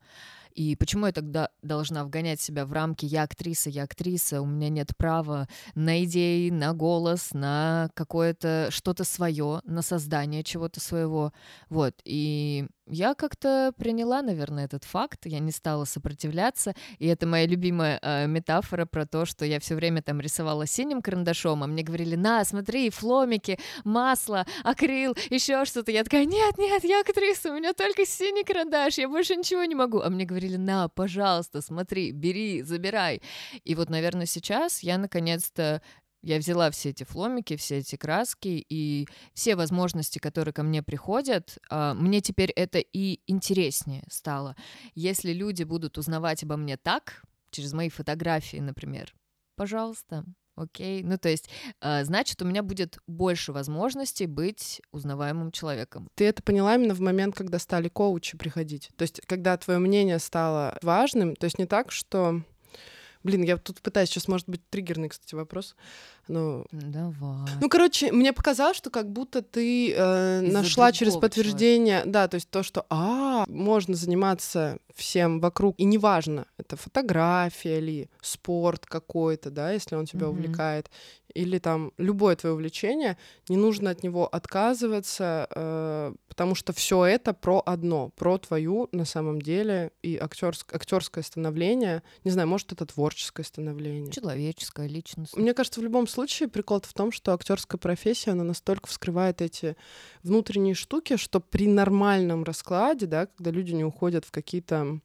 И 0.56 0.76
почему 0.76 1.06
я 1.08 1.12
тогда 1.12 1.50
должна 1.62 2.04
вгонять 2.04 2.42
себя 2.42 2.66
в 2.66 2.74
рамки 2.74 3.06
«я 3.06 3.24
актриса, 3.24 3.70
я 3.70 3.84
актриса», 3.84 4.42
у 4.42 4.46
меня 4.46 4.70
нет 4.70 4.96
права 4.98 5.48
на 5.76 6.04
идеи, 6.04 6.50
на 6.50 6.74
голос, 6.74 7.30
на 7.34 7.90
какое-то 7.94 8.68
что-то 8.72 9.04
свое, 9.04 9.62
на 9.66 9.82
создание 9.82 10.44
чего-то 10.44 10.80
своего. 10.80 11.34
Вот. 11.70 11.96
И 12.06 12.68
я 12.92 13.14
как-то 13.14 13.74
приняла, 13.78 14.22
наверное, 14.22 14.66
этот 14.66 14.84
факт, 14.84 15.26
я 15.26 15.40
не 15.40 15.52
стала 15.52 15.86
сопротивляться, 15.86 16.74
и 17.00 17.08
это 17.08 17.26
моя 17.26 17.46
любимая 17.46 17.98
э, 18.02 18.28
метафора 18.28 18.86
про 18.86 19.06
то, 19.06 19.26
что 19.26 19.46
я 19.46 19.62
все 19.62 19.76
время 19.76 20.02
там 20.02 20.20
рисовала 20.20 20.68
синим 20.68 21.02
карандашом, 21.02 21.64
а 21.64 21.68
мне 21.68 21.84
говорили, 21.84 22.16
на, 22.16 22.44
смотри, 22.44 22.90
фломики, 22.90 23.58
масло, 23.86 24.46
акрил, 24.64 25.16
еще 25.30 25.64
что-то. 25.64 25.92
Я 25.92 26.04
такая, 26.04 26.26
нет, 26.26 26.58
нет, 26.58 26.84
я 26.84 27.00
актриса, 27.00 27.52
у 27.52 27.56
меня 27.56 27.72
только 27.74 28.06
синий 28.06 28.44
карандаш, 28.44 28.98
я 28.98 29.08
больше 29.08 29.38
ничего 29.38 29.64
не 29.64 29.76
могу. 29.76 30.02
А 30.02 30.10
мне 30.10 30.26
говорили, 30.42 30.58
на, 30.58 30.88
пожалуйста, 30.90 31.62
смотри, 31.62 32.12
бери, 32.12 32.64
забирай. 32.64 33.22
И 33.64 33.76
вот, 33.76 33.90
наверное, 33.90 34.26
сейчас 34.26 34.84
я 34.84 34.98
наконец-то 34.98 35.82
Я 36.24 36.38
взяла 36.38 36.70
все 36.70 36.90
эти 36.90 37.04
фломики, 37.04 37.56
все 37.56 37.78
эти 37.80 37.96
краски 37.96 38.64
и 38.70 39.08
все 39.34 39.56
возможности, 39.56 40.20
которые 40.20 40.54
ко 40.54 40.62
мне 40.62 40.84
приходят, 40.84 41.58
а, 41.70 41.96
мне 41.96 42.22
теперь 42.22 42.52
это 42.52 42.78
и 42.78 43.22
интереснее 43.26 44.04
стало. 44.08 44.56
Если 44.94 45.34
люди 45.34 45.64
будут 45.64 45.98
узнавать 45.98 46.44
обо 46.44 46.58
мне 46.58 46.78
так, 46.78 47.24
через 47.50 47.74
мои 47.74 47.90
фотографии, 47.90 48.58
например, 48.58 49.16
пожалуйста, 49.56 50.24
окей. 50.56 51.04
Ну, 51.04 51.18
то 51.18 51.30
есть, 51.30 51.50
а, 51.80 52.04
значит, 52.04 52.42
у 52.42 52.46
меня 52.46 52.64
будет 52.64 52.98
больше 53.08 53.52
возможностей 53.52 54.26
быть 54.26 54.82
узнаваемым 54.92 55.52
человеком. 55.52 56.10
Ты 56.16 56.26
это 56.26 56.44
поняла 56.44 56.76
именно 56.76 56.94
в 56.94 57.00
момент, 57.00 57.36
когда 57.36 57.60
стали 57.60 57.90
коучи 57.90 58.38
приходить. 58.38 58.90
То 58.96 59.04
есть, 59.04 59.22
когда 59.28 59.58
твое 59.58 59.80
мнение 59.80 60.20
стало 60.20 60.78
важным, 60.82 61.36
то 61.36 61.46
есть 61.46 61.58
не 61.60 61.66
так, 61.66 61.92
что 61.92 62.42
Блин, 63.24 63.44
я 63.44 63.58
тут 63.58 63.82
пытаюсь, 63.82 64.10
сейчас 64.10 64.28
может 64.28 64.50
быть 64.50 64.62
триггерный, 64.70 65.10
кстати, 65.10 65.36
вопрос. 65.36 65.76
Но... 66.28 66.66
Давай. 66.72 67.50
Ну, 67.60 67.70
короче, 67.70 68.12
мне 68.12 68.34
показалось, 68.34 68.78
что 68.78 68.90
как 68.90 69.12
будто 69.12 69.42
ты 69.42 69.94
э, 69.94 70.42
нашла 70.42 70.92
через 70.92 71.16
подтверждение, 71.16 72.00
человека. 72.00 72.12
да, 72.12 72.28
то 72.28 72.36
есть 72.36 72.50
то, 72.50 72.64
что, 72.64 72.86
а, 72.90 73.46
можно 73.48 73.96
заниматься 73.96 74.78
всем 74.96 75.40
вокруг, 75.40 75.76
и 75.78 75.84
неважно, 75.84 76.46
это 76.58 76.78
фотография 76.78 77.80
ли, 77.80 78.10
спорт 78.22 78.86
какой-то, 78.86 79.52
да, 79.52 79.72
если 79.72 79.96
он 79.96 80.06
тебя 80.06 80.28
mm-hmm. 80.28 80.30
увлекает, 80.30 80.92
или 81.34 81.60
там 81.60 81.92
любое 81.98 82.36
твое 82.36 82.56
увлечение, 82.56 83.18
не 83.50 83.58
нужно 83.58 83.92
от 83.92 84.04
него 84.04 84.28
отказываться, 84.28 85.48
э, 85.54 86.14
потому 86.32 86.56
что 86.56 86.72
все 86.72 87.04
это 87.04 87.34
про 87.34 87.62
одно, 87.66 88.08
про 88.16 88.38
твою 88.38 88.88
на 88.94 89.04
самом 89.04 89.42
деле 89.42 89.92
и 90.02 90.16
актерск, 90.16 90.74
актерское 90.74 91.26
становление. 91.26 92.04
Не 92.24 92.32
знаю, 92.32 92.48
может 92.48 92.72
это 92.72 92.86
творческое 92.86 93.44
становление, 93.44 94.14
человеческое, 94.14 94.88
личность. 94.88 95.36
Мне 95.36 95.54
кажется, 95.54 95.82
в 95.82 95.84
любом 95.84 96.08
случае 96.08 96.48
прикол 96.48 96.80
в 96.82 96.94
том, 96.94 97.12
что 97.12 97.34
актерская 97.34 97.78
профессия 97.78 98.32
она 98.32 98.46
настолько 98.46 98.88
вскрывает 98.88 99.42
эти 99.42 99.76
внутренние 100.24 100.74
штуки, 100.74 101.18
что 101.18 101.42
при 101.42 101.68
нормальном 101.68 102.46
раскладе, 102.46 103.08
да, 103.08 103.26
когда 103.26 103.52
люди 103.52 103.74
не 103.74 103.84
уходят 103.84 104.24
в 104.24 104.32
какие-то 104.32 105.02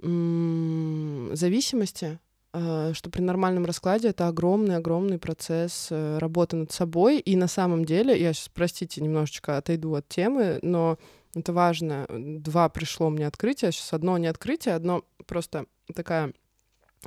зависимости, 0.00 2.18
что 2.54 3.08
при 3.10 3.22
нормальном 3.22 3.64
раскладе 3.64 4.08
это 4.08 4.28
огромный-огромный 4.28 5.18
процесс 5.18 5.88
э, 5.90 6.18
работы 6.18 6.56
над 6.56 6.70
собой. 6.70 7.18
И 7.18 7.34
на 7.34 7.46
самом 7.46 7.84
деле, 7.86 8.20
я 8.20 8.32
сейчас, 8.34 8.50
простите, 8.52 9.00
немножечко 9.00 9.56
отойду 9.56 9.94
от 9.94 10.06
темы, 10.08 10.58
но 10.60 10.98
это 11.34 11.54
важно. 11.54 12.06
Два 12.10 12.68
пришло 12.68 13.08
мне 13.08 13.26
открытие. 13.26 13.72
Сейчас 13.72 13.94
одно 13.94 14.18
не 14.18 14.26
открытие, 14.26 14.74
одно 14.74 15.04
просто 15.26 15.64
такая 15.94 16.34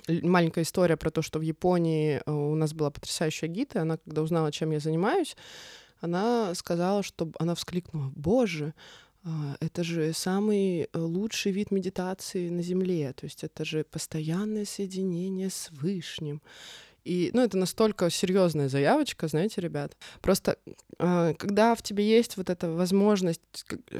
маленькая 0.07 0.63
история 0.63 0.97
про 0.97 1.09
то, 1.09 1.21
что 1.21 1.39
в 1.39 1.43
Японии 1.43 2.21
э, 2.25 2.31
у 2.31 2.55
нас 2.55 2.73
была 2.73 2.89
потрясающая 2.89 3.47
гид, 3.47 3.75
и 3.75 3.79
она, 3.79 3.97
когда 3.97 4.21
узнала, 4.21 4.51
чем 4.51 4.71
я 4.71 4.79
занимаюсь, 4.79 5.35
она 6.01 6.53
сказала, 6.55 7.03
что 7.03 7.31
она 7.39 7.55
вскликнула, 7.55 8.11
боже, 8.15 8.73
это 9.59 9.83
же 9.83 10.13
самый 10.13 10.81
э, 10.81 10.97
лучший 10.97 11.51
вид 11.51 11.71
медитации 11.71 12.49
на 12.49 12.61
Земле, 12.61 13.13
то 13.13 13.25
есть 13.25 13.43
это 13.43 13.65
же 13.65 13.83
постоянное 13.83 14.65
соединение 14.65 15.49
с 15.49 15.71
Вышним. 15.71 16.41
И, 17.03 17.29
ну, 17.33 17.41
это 17.41 17.57
настолько 17.57 18.09
серьезная 18.09 18.67
заявочка, 18.67 19.27
знаете, 19.27 19.61
ребят. 19.61 19.95
Просто 20.21 20.57
э, 20.97 21.33
когда 21.37 21.75
в 21.75 21.81
тебе 21.81 22.07
есть 22.07 22.37
вот 22.37 22.49
эта 22.49 22.69
возможность, 22.71 23.41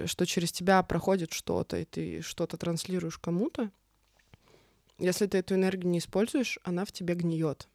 что 0.06 0.26
через 0.26 0.52
тебя 0.52 0.82
проходит 0.84 1.32
что-то, 1.34 1.78
и 1.78 1.86
ты 1.86 2.22
что-то 2.22 2.58
транслируешь 2.58 3.18
кому-то, 3.18 3.72
если 5.00 5.28
ты 5.28 5.40
эту 5.40 5.56
энергию 5.56 5.92
не 5.92 6.00
используешь, 6.00 6.58
она 6.64 6.86
в 6.86 6.92
тебе 6.92 7.16
гниет. 7.16 7.68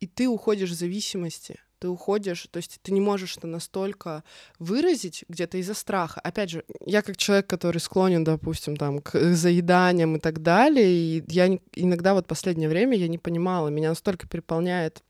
И 0.00 0.06
ты 0.06 0.28
уходишь 0.28 0.70
в 0.70 0.74
зависимости 0.74 1.60
ты 1.82 1.88
уходишь, 1.88 2.46
то 2.52 2.58
есть 2.58 2.78
ты 2.80 2.92
не 2.92 3.00
можешь 3.00 3.36
это 3.36 3.48
настолько 3.48 4.22
выразить 4.60 5.24
где-то 5.28 5.58
из-за 5.58 5.74
страха. 5.74 6.20
Опять 6.20 6.50
же, 6.50 6.64
я 6.86 7.02
как 7.02 7.16
человек, 7.16 7.48
который 7.48 7.78
склонен, 7.78 8.22
допустим, 8.22 8.76
там, 8.76 9.00
к 9.00 9.18
заеданиям 9.34 10.14
и 10.14 10.20
так 10.20 10.42
далее, 10.42 10.88
и 10.88 11.24
я 11.26 11.58
иногда 11.74 12.14
вот 12.14 12.28
последнее 12.28 12.68
время 12.68 12.96
я 12.96 13.08
не 13.08 13.18
понимала, 13.18 13.66
меня 13.66 13.88
настолько 13.88 14.28
переполняет 14.28 15.02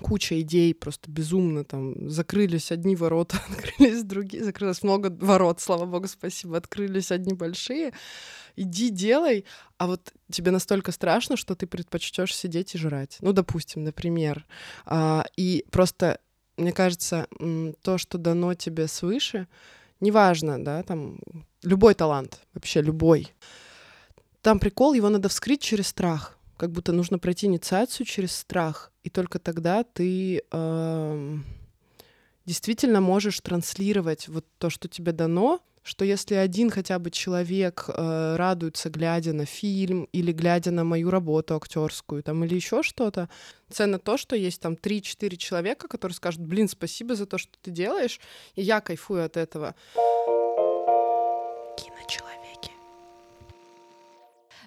куча 0.00 0.40
идей, 0.40 0.74
просто 0.74 1.10
безумно 1.10 1.64
там 1.64 2.10
закрылись 2.10 2.72
одни 2.72 2.96
ворота, 2.96 3.40
открылись 3.48 4.02
другие, 4.02 4.44
закрылось 4.44 4.82
много 4.82 5.10
ворот, 5.10 5.60
слава 5.60 5.86
богу, 5.86 6.08
спасибо, 6.08 6.56
открылись 6.56 7.10
одни 7.10 7.34
большие, 7.34 7.92
иди 8.56 8.90
делай, 8.90 9.44
а 9.78 9.86
вот 9.86 10.12
тебе 10.30 10.50
настолько 10.50 10.92
страшно, 10.92 11.36
что 11.36 11.54
ты 11.54 11.66
предпочтешь 11.66 12.34
сидеть 12.34 12.74
и 12.74 12.78
жрать. 12.78 13.18
Ну, 13.20 13.32
допустим, 13.32 13.84
например. 13.84 14.46
А, 14.84 15.24
и 15.36 15.64
просто, 15.70 16.18
мне 16.56 16.72
кажется, 16.72 17.26
то, 17.82 17.98
что 17.98 18.18
дано 18.18 18.54
тебе 18.54 18.88
свыше, 18.88 19.46
неважно, 20.00 20.62
да, 20.62 20.82
там, 20.82 21.18
любой 21.62 21.94
талант, 21.94 22.40
вообще 22.52 22.82
любой. 22.82 23.32
Там 24.42 24.58
прикол, 24.58 24.92
его 24.94 25.08
надо 25.08 25.28
вскрыть 25.28 25.62
через 25.62 25.88
страх. 25.88 26.33
Как 26.56 26.70
будто 26.70 26.92
нужно 26.92 27.18
пройти 27.18 27.46
инициацию 27.46 28.06
через 28.06 28.32
страх. 28.32 28.92
И 29.02 29.10
только 29.10 29.38
тогда 29.38 29.82
ты 29.82 30.42
э, 30.50 31.36
действительно 32.46 33.00
можешь 33.00 33.40
транслировать 33.40 34.28
вот 34.28 34.46
то, 34.58 34.70
что 34.70 34.88
тебе 34.88 35.12
дано, 35.12 35.60
что 35.84 36.04
если 36.04 36.34
один 36.34 36.70
хотя 36.70 36.98
бы 36.98 37.10
человек 37.10 37.84
э, 37.88 38.36
радуется, 38.36 38.88
глядя 38.88 39.34
на 39.34 39.44
фильм 39.44 40.08
или 40.12 40.32
глядя 40.32 40.70
на 40.70 40.82
мою 40.82 41.10
работу 41.10 41.56
актерскую, 41.56 42.22
там 42.22 42.42
или 42.44 42.54
еще 42.54 42.82
что-то, 42.82 43.28
ценно 43.70 43.98
то, 43.98 44.16
что 44.16 44.34
есть 44.34 44.60
там 44.60 44.74
3-4 44.74 45.36
человека, 45.36 45.86
которые 45.86 46.16
скажут, 46.16 46.40
блин, 46.40 46.68
спасибо 46.68 47.14
за 47.14 47.26
то, 47.26 47.36
что 47.36 47.52
ты 47.60 47.70
делаешь, 47.70 48.18
и 48.54 48.62
я 48.62 48.80
кайфую 48.80 49.26
от 49.26 49.36
этого. 49.36 49.74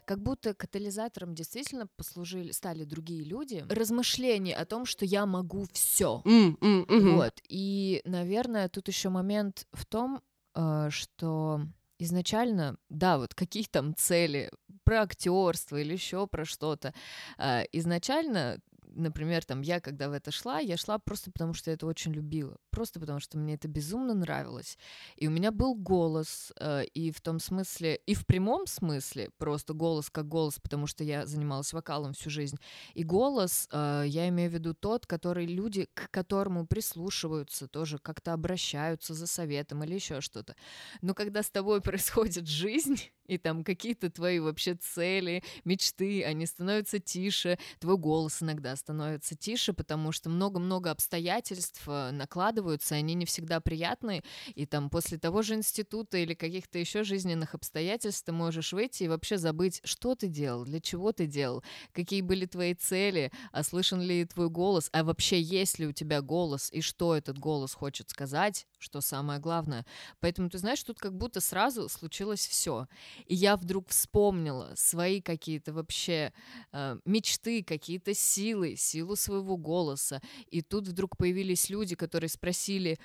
Как 0.07 0.23
будто 0.23 0.53
катализатором 0.53 1.35
действительно 1.35 1.85
послужили, 1.85 2.51
стали 2.51 2.85
другие 2.85 3.25
люди. 3.25 3.65
Размышления 3.67 4.55
о 4.55 4.63
том, 4.63 4.85
что 4.85 5.03
я 5.03 5.25
могу 5.25 5.67
все. 5.73 6.21
Mm, 6.23 6.57
mm, 6.59 6.85
mm-hmm. 6.85 7.15
Вот. 7.15 7.33
И, 7.49 8.01
наверное, 8.05 8.69
тут 8.69 8.87
еще 8.87 9.09
момент 9.09 9.67
в 9.73 9.85
том, 9.85 10.21
а, 10.53 10.89
что 10.91 11.59
изначально, 11.99 12.77
да, 12.87 13.17
вот 13.17 13.35
каких 13.35 13.67
там 13.67 13.93
цели 13.97 14.49
про 14.85 15.01
актерство 15.01 15.75
или 15.75 15.91
еще 15.91 16.25
про 16.25 16.45
что-то. 16.45 16.93
А, 17.37 17.63
изначально 17.73 18.61
например, 18.97 19.45
там 19.45 19.61
я, 19.61 19.79
когда 19.79 20.09
в 20.09 20.13
это 20.13 20.31
шла, 20.31 20.59
я 20.59 20.77
шла 20.77 20.97
просто 20.99 21.31
потому, 21.31 21.53
что 21.53 21.69
я 21.69 21.75
это 21.75 21.85
очень 21.85 22.11
любила, 22.11 22.57
просто 22.71 22.99
потому, 22.99 23.19
что 23.19 23.37
мне 23.37 23.53
это 23.53 23.67
безумно 23.67 24.13
нравилось. 24.13 24.77
И 25.15 25.27
у 25.27 25.31
меня 25.31 25.51
был 25.51 25.75
голос, 25.75 26.51
э, 26.59 26.85
и 26.85 27.11
в 27.11 27.21
том 27.21 27.39
смысле, 27.39 27.95
и 28.05 28.13
в 28.13 28.25
прямом 28.25 28.67
смысле, 28.67 29.29
просто 29.37 29.73
голос 29.73 30.09
как 30.09 30.27
голос, 30.27 30.59
потому 30.59 30.87
что 30.87 31.03
я 31.03 31.25
занималась 31.25 31.73
вокалом 31.73 32.13
всю 32.13 32.29
жизнь. 32.29 32.57
И 32.93 33.03
голос, 33.03 33.67
э, 33.71 34.03
я 34.07 34.27
имею 34.29 34.49
в 34.49 34.53
виду 34.53 34.73
тот, 34.73 35.05
который 35.05 35.45
люди, 35.45 35.87
к 35.93 36.09
которому 36.11 36.65
прислушиваются, 36.65 37.67
тоже 37.67 37.99
как-то 37.99 38.33
обращаются 38.33 39.13
за 39.13 39.27
советом 39.27 39.83
или 39.83 39.93
еще 39.95 40.21
что-то. 40.21 40.55
Но 41.01 41.13
когда 41.13 41.43
с 41.43 41.49
тобой 41.49 41.81
происходит 41.87 42.47
жизнь, 42.47 43.11
и 43.27 43.37
там 43.37 43.63
какие-то 43.63 44.09
твои 44.09 44.39
вообще 44.39 44.75
цели, 44.75 45.43
мечты, 45.65 46.23
они 46.23 46.45
становятся 46.45 46.99
тише, 46.99 47.57
твой 47.79 47.97
голос 47.97 48.41
иногда 48.41 48.75
становится 48.75 49.35
тише, 49.35 49.73
потому 49.73 50.11
что 50.11 50.29
много-много 50.29 50.91
обстоятельств 50.91 51.83
э, 51.87 52.11
накладываются, 52.11 52.95
они 52.95 53.13
не 53.13 53.25
всегда 53.25 53.59
приятные, 53.59 54.23
и 54.55 54.65
там 54.65 54.89
после 54.89 55.17
того 55.17 55.41
же 55.41 55.55
института 55.55 56.17
или 56.17 56.33
каких-то 56.33 56.79
еще 56.79 57.03
жизненных 57.03 57.53
обстоятельств 57.55 58.25
ты 58.25 58.31
можешь 58.31 58.73
выйти 58.73 59.03
и 59.03 59.07
вообще 59.07 59.37
забыть, 59.37 59.81
что 59.83 60.15
ты 60.15 60.27
делал, 60.27 60.63
для 60.65 60.79
чего 60.79 61.11
ты 61.11 61.27
делал, 61.27 61.63
какие 61.91 62.21
были 62.21 62.45
твои 62.45 62.73
цели, 62.73 63.31
а 63.51 63.63
слышен 63.63 64.01
ли 64.01 64.25
твой 64.25 64.49
голос, 64.49 64.89
а 64.93 65.03
вообще 65.03 65.41
есть 65.41 65.79
ли 65.79 65.87
у 65.87 65.91
тебя 65.91 66.21
голос, 66.21 66.69
и 66.71 66.81
что 66.81 67.15
этот 67.15 67.37
голос 67.37 67.73
хочет 67.73 68.09
сказать, 68.09 68.67
что 68.79 69.01
самое 69.01 69.39
главное. 69.39 69.85
Поэтому, 70.19 70.49
ты 70.49 70.57
знаешь, 70.57 70.83
тут 70.83 70.99
как 70.99 71.15
будто 71.15 71.41
сразу 71.41 71.89
случилось 71.89 72.47
все. 72.47 72.87
И 73.25 73.35
я 73.35 73.57
вдруг 73.57 73.89
вспомнила 73.89 74.73
свои 74.75 75.21
какие-то 75.21 75.73
вообще 75.73 76.33
э, 76.71 76.99
мечты, 77.05 77.63
какие-то 77.63 78.13
силы, 78.13 78.75
силу 78.75 79.15
своего 79.15 79.57
голоса. 79.57 80.21
И 80.49 80.61
тут 80.61 80.87
вдруг 80.87 81.17
появились 81.17 81.69
люди, 81.69 81.95
которые 81.95 82.29
спросили, 82.29 82.99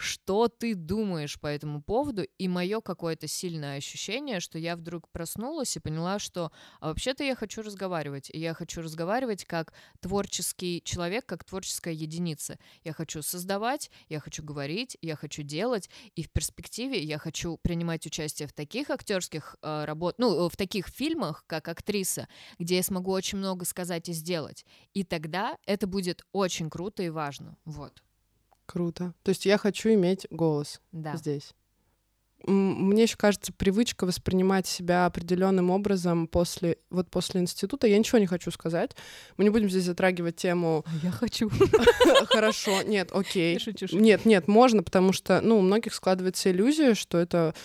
что 0.00 0.48
ты 0.48 0.74
думаешь 0.74 1.38
по 1.38 1.46
этому 1.46 1.82
поводу, 1.82 2.22
и 2.38 2.48
мое 2.48 2.80
какое-то 2.80 3.28
сильное 3.28 3.76
ощущение, 3.76 4.40
что 4.40 4.58
я 4.58 4.76
вдруг 4.76 5.08
проснулась 5.10 5.76
и 5.76 5.80
поняла, 5.80 6.18
что 6.18 6.52
а 6.80 6.88
вообще-то 6.88 7.22
я 7.22 7.34
хочу 7.34 7.62
разговаривать, 7.62 8.30
и 8.30 8.38
я 8.38 8.54
хочу 8.54 8.80
разговаривать 8.80 9.44
как 9.44 9.72
творческий 10.00 10.82
человек, 10.84 11.26
как 11.26 11.44
творческая 11.44 11.94
единица. 11.94 12.58
Я 12.82 12.92
хочу 12.92 13.22
создавать, 13.22 13.90
я 14.08 14.20
хочу 14.20 14.42
говорить, 14.42 14.96
я 15.02 15.16
хочу 15.16 15.42
делать, 15.42 15.90
и 16.14 16.22
в 16.22 16.30
перспективе 16.30 17.02
я 17.02 17.18
хочу 17.18 17.58
принимать 17.62 18.06
участие 18.06 18.48
в 18.48 18.52
таких 18.52 18.90
актерских 18.90 19.56
э, 19.62 19.84
работ, 19.84 20.14
ну, 20.18 20.48
в 20.48 20.56
таких 20.56 20.88
фильмах, 20.88 21.44
как 21.46 21.68
актриса, 21.68 22.28
где 22.58 22.76
я 22.76 22.82
смогу 22.82 23.12
очень 23.12 23.38
много 23.38 23.64
сказать 23.64 24.08
и 24.08 24.12
сделать. 24.12 24.64
И 24.94 25.04
тогда 25.04 25.58
это 25.66 25.86
будет 25.86 26.22
очень 26.32 26.70
круто 26.70 27.02
и 27.02 27.10
важно. 27.10 27.56
Вот. 27.64 28.02
Круто. 28.70 29.14
То 29.24 29.30
есть 29.30 29.46
я 29.46 29.58
хочу 29.58 29.88
иметь 29.88 30.28
голос 30.30 30.80
Да. 30.92 31.16
здесь. 31.16 31.54
Мне 32.46 33.02
еще 33.02 33.16
кажется, 33.16 33.52
привычка 33.52 34.06
воспринимать 34.06 34.68
себя 34.68 35.06
определенным 35.06 35.70
образом 35.70 36.28
после 36.28 36.78
вот 36.88 37.10
после 37.10 37.40
института. 37.40 37.88
Я 37.88 37.98
ничего 37.98 38.18
не 38.18 38.28
хочу 38.28 38.52
сказать. 38.52 38.92
Мы 39.36 39.42
не 39.42 39.50
будем 39.50 39.68
здесь 39.68 39.82
затрагивать 39.82 40.36
тему. 40.36 40.84
Я 41.02 41.10
хочу. 41.10 41.50
Хорошо, 42.28 42.82
нет, 42.82 43.10
окей. 43.12 43.58
Нет, 43.90 44.24
нет, 44.24 44.46
можно, 44.46 44.84
потому 44.84 45.12
что, 45.12 45.40
ну, 45.42 45.58
у 45.58 45.62
многих 45.62 45.92
складывается 45.92 46.52
иллюзия, 46.52 46.94
что 46.94 47.18
это 47.18 47.56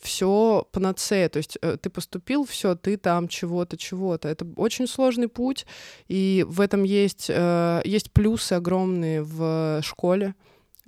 все 0.00 0.66
панацея, 0.72 1.28
то 1.28 1.36
есть 1.36 1.56
э, 1.62 1.76
ты 1.80 1.88
поступил, 1.88 2.44
все, 2.44 2.74
ты 2.74 2.96
там 2.96 3.28
чего-то, 3.28 3.76
чего-то. 3.76 4.28
Это 4.28 4.46
очень 4.56 4.86
сложный 4.86 5.28
путь, 5.28 5.66
и 6.08 6.44
в 6.48 6.60
этом 6.60 6.82
есть, 6.82 7.26
э, 7.28 7.80
есть 7.84 8.12
плюсы 8.12 8.54
огромные 8.54 9.22
в 9.22 9.80
школе 9.82 10.34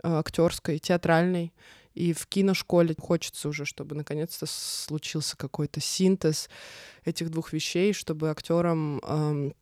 актерской, 0.02 0.78
театральной, 0.78 1.52
и 1.94 2.12
в 2.12 2.26
киношколе 2.26 2.94
хочется 2.98 3.48
уже, 3.48 3.64
чтобы 3.64 3.94
наконец-то 3.94 4.44
случился 4.46 5.36
какой-то 5.36 5.80
синтез 5.80 6.50
этих 7.04 7.30
двух 7.30 7.52
вещей, 7.52 7.94
чтобы 7.94 8.30
актерам 8.30 8.98
эм, 8.98 9.54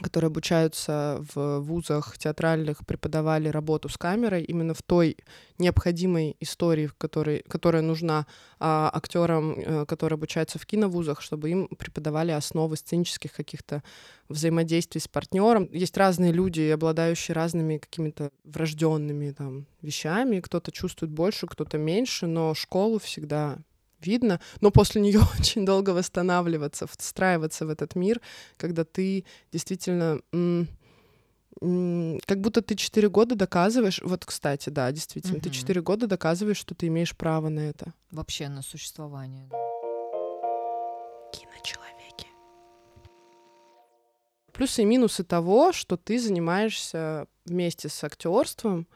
которые 0.00 0.28
обучаются 0.28 1.22
в 1.34 1.58
вузах 1.60 2.16
театральных, 2.16 2.86
преподавали 2.86 3.48
работу 3.48 3.88
с 3.90 3.98
камерой 3.98 4.42
именно 4.42 4.72
в 4.72 4.82
той 4.82 5.18
необходимой 5.58 6.36
истории, 6.40 6.90
которой, 6.96 7.44
которая 7.46 7.82
нужна 7.82 8.26
а, 8.58 8.90
актерам, 8.92 9.52
э, 9.52 9.86
которые 9.86 10.16
обучаются 10.16 10.58
в 10.58 10.64
киновузах, 10.64 11.20
чтобы 11.20 11.50
им 11.50 11.68
преподавали 11.68 12.30
основы 12.30 12.76
сценических 12.76 13.32
каких-то 13.32 13.82
взаимодействий 14.28 15.00
с 15.00 15.08
партнером. 15.08 15.68
Есть 15.70 15.96
разные 15.98 16.32
люди, 16.32 16.62
обладающие 16.62 17.34
разными 17.34 17.76
какими-то 17.76 18.30
врожденными 18.44 19.30
там 19.32 19.66
вещами. 19.82 20.40
Кто-то 20.40 20.72
чувствует 20.72 21.12
больше, 21.12 21.46
кто-то 21.46 21.76
меньше, 21.76 22.26
но 22.26 22.54
школу 22.54 22.98
всегда 22.98 23.58
видно, 24.06 24.40
но 24.60 24.70
после 24.70 25.00
нее 25.00 25.20
очень 25.40 25.64
долго 25.66 25.90
восстанавливаться, 25.90 26.86
встраиваться 26.86 27.66
в 27.66 27.70
этот 27.70 27.94
мир, 27.96 28.20
когда 28.56 28.84
ты 28.84 29.24
действительно 29.52 30.20
как 32.26 32.40
будто 32.40 32.60
ты 32.62 32.74
четыре 32.74 33.08
года 33.08 33.36
доказываешь, 33.36 34.00
вот, 34.02 34.24
кстати, 34.24 34.68
да, 34.70 34.90
действительно, 34.90 35.38
ты 35.40 35.48
Мгм. 35.48 35.54
четыре 35.54 35.80
года 35.80 36.06
доказываешь, 36.08 36.56
что 36.56 36.74
ты 36.74 36.88
имеешь 36.88 37.14
право 37.16 37.50
на 37.50 37.60
это. 37.60 37.92
Вообще 38.10 38.48
на 38.48 38.62
существование. 38.62 39.48
Киночеловеки. 41.32 42.26
Плюсы 44.52 44.82
и 44.82 44.84
минусы 44.84 45.22
того, 45.24 45.72
что 45.72 45.96
ты 45.96 46.18
занимаешься 46.18 47.26
вместе 47.44 47.88
с 47.88 48.02
актерством, 48.02 48.86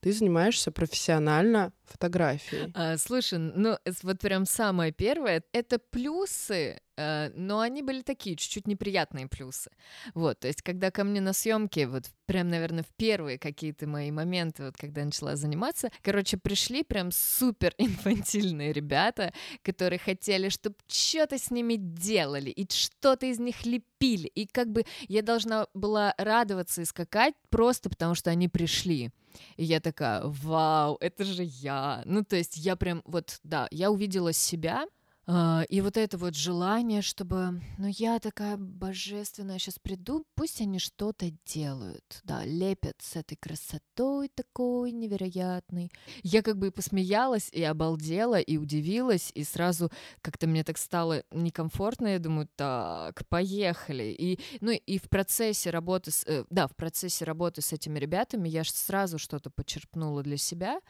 ты 0.00 0.12
занимаешься 0.12 0.70
профессионально 0.70 1.72
фотографией. 1.84 2.70
А, 2.74 2.96
слушай, 2.96 3.38
ну 3.38 3.78
вот 4.02 4.18
прям 4.20 4.46
самое 4.46 4.92
первое, 4.92 5.42
это 5.52 5.78
плюсы, 5.78 6.80
э, 6.96 7.30
но 7.34 7.60
они 7.60 7.82
были 7.82 8.02
такие 8.02 8.36
чуть-чуть 8.36 8.66
неприятные 8.66 9.26
плюсы. 9.26 9.70
Вот, 10.14 10.40
то 10.40 10.48
есть 10.48 10.62
когда 10.62 10.90
ко 10.90 11.04
мне 11.04 11.20
на 11.20 11.32
съемки, 11.32 11.84
вот 11.84 12.04
прям, 12.26 12.48
наверное, 12.48 12.84
в 12.84 12.94
первые 12.96 13.38
какие-то 13.38 13.86
мои 13.86 14.10
моменты, 14.10 14.64
вот 14.64 14.76
когда 14.76 15.00
я 15.00 15.06
начала 15.06 15.36
заниматься, 15.36 15.90
короче, 16.02 16.36
пришли 16.36 16.82
прям 16.82 17.10
супер 17.10 17.74
инфантильные 17.78 18.72
ребята, 18.72 19.32
которые 19.62 19.98
хотели, 19.98 20.48
чтобы 20.48 20.76
что-то 20.86 21.38
с 21.38 21.50
ними 21.50 21.76
делали, 21.76 22.50
и 22.50 22.66
что-то 22.70 23.26
из 23.26 23.38
них 23.38 23.64
лепили, 23.66 24.28
и 24.28 24.46
как 24.46 24.70
бы 24.70 24.84
я 25.08 25.22
должна 25.22 25.66
была 25.74 26.14
радоваться 26.18 26.82
и 26.82 26.84
скакать 26.84 27.34
просто 27.50 27.90
потому, 27.90 28.14
что 28.14 28.30
они 28.30 28.48
пришли. 28.48 29.10
И 29.56 29.64
я 29.64 29.80
такая, 29.80 30.22
вау, 30.24 30.96
это 31.00 31.24
же 31.24 31.42
я. 31.42 31.71
Ну, 32.04 32.24
то 32.24 32.36
есть 32.36 32.56
я 32.56 32.76
прям, 32.76 33.02
вот, 33.04 33.38
да, 33.42 33.68
я 33.70 33.90
увидела 33.90 34.32
себя, 34.32 34.86
а, 35.24 35.64
и 35.68 35.80
вот 35.80 35.96
это 35.96 36.18
вот 36.18 36.34
желание, 36.34 37.00
чтобы, 37.00 37.60
ну, 37.78 37.86
я 37.86 38.18
такая 38.18 38.56
божественная, 38.56 39.58
сейчас 39.58 39.78
приду, 39.78 40.26
пусть 40.34 40.60
они 40.60 40.80
что-то 40.80 41.30
делают, 41.46 42.20
да, 42.24 42.44
лепят 42.44 42.96
с 43.00 43.14
этой 43.14 43.36
красотой 43.36 44.30
такой 44.34 44.90
невероятной. 44.90 45.92
Я 46.24 46.42
как 46.42 46.58
бы 46.58 46.68
и 46.68 46.70
посмеялась, 46.70 47.48
и 47.52 47.62
обалдела, 47.62 48.40
и 48.40 48.56
удивилась, 48.56 49.30
и 49.34 49.44
сразу 49.44 49.92
как-то 50.22 50.48
мне 50.48 50.64
так 50.64 50.76
стало 50.76 51.22
некомфортно, 51.30 52.08
я 52.08 52.18
думаю, 52.18 52.48
так, 52.56 53.24
поехали. 53.28 54.14
И, 54.18 54.40
ну, 54.60 54.72
и 54.72 54.98
в 54.98 55.08
процессе 55.08 55.70
работы, 55.70 56.10
с, 56.10 56.24
э, 56.26 56.44
да, 56.50 56.66
в 56.66 56.74
процессе 56.74 57.24
работы 57.24 57.62
с 57.62 57.72
этими 57.72 58.00
ребятами 58.00 58.48
я 58.48 58.64
сразу 58.64 59.18
что-то 59.18 59.50
почерпнула 59.50 60.24
для 60.24 60.36
себя, 60.36 60.80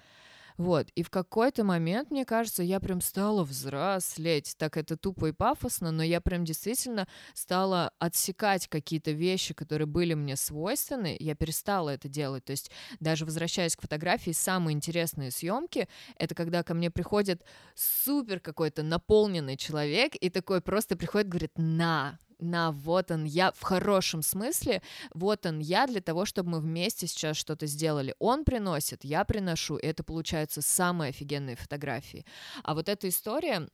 вот, 0.57 0.89
и 0.95 1.03
в 1.03 1.11
какой-то 1.11 1.65
момент, 1.65 2.11
мне 2.11 2.25
кажется, 2.25 2.63
я 2.63 2.81
прям 2.81 3.01
стала 3.01 3.45
взрослеть. 3.45 4.55
Так 4.59 4.77
это 4.77 4.97
тупо 4.97 5.27
и 5.27 5.33
пафосно, 5.33 5.91
но 5.91 6.03
я 6.03 6.21
прям 6.21 6.45
действительно 6.45 7.07
стала 7.35 7.93
отсекать 7.99 8.69
какие-то 8.69 9.13
вещи, 9.13 9.55
которые 9.55 9.87
были 9.87 10.15
мне 10.15 10.37
свойственны. 10.37 11.17
Я 11.19 11.35
перестала 11.35 11.91
это 11.91 12.09
делать. 12.09 12.45
То 12.45 12.53
есть 12.53 12.71
даже 13.01 13.25
возвращаясь 13.25 13.77
к 13.77 13.83
фотографии, 13.83 14.33
самые 14.33 14.75
интересные 14.75 15.31
съемки— 15.31 15.89
это 16.19 16.35
когда 16.35 16.63
ко 16.63 16.75
мне 16.75 16.91
приходит 16.91 17.43
супер 17.75 18.41
какой-то 18.41 18.83
наполненный 18.83 19.57
человек 19.57 20.15
и 20.15 20.31
такой 20.31 20.61
просто 20.61 20.97
приходит, 20.97 21.29
говорит, 21.29 21.53
на, 21.57 22.19
на, 22.43 22.73
вот 22.73 23.11
он 23.11 23.25
я, 23.25 23.53
в 23.53 23.63
хорошем 23.63 24.23
смысле, 24.23 24.83
вот 25.15 25.47
он 25.47 25.61
я 25.61 25.87
для 25.87 26.01
того, 26.01 26.25
чтобы 26.25 26.51
мы 26.51 26.61
вместе 26.61 27.07
сейчас 27.07 27.37
что-то 27.37 27.67
сделали. 27.67 28.15
Он 28.19 28.45
приносит, 28.45 29.05
я 29.05 29.25
приношу, 29.25 29.77
и 29.77 29.87
это 29.87 30.03
получаются 30.05 30.63
самые 30.63 31.11
офигенные 31.11 31.57
фотографии. 31.57 32.25
А 32.63 32.75
вот 32.75 32.89
эта 32.89 33.09
история, 33.09 33.69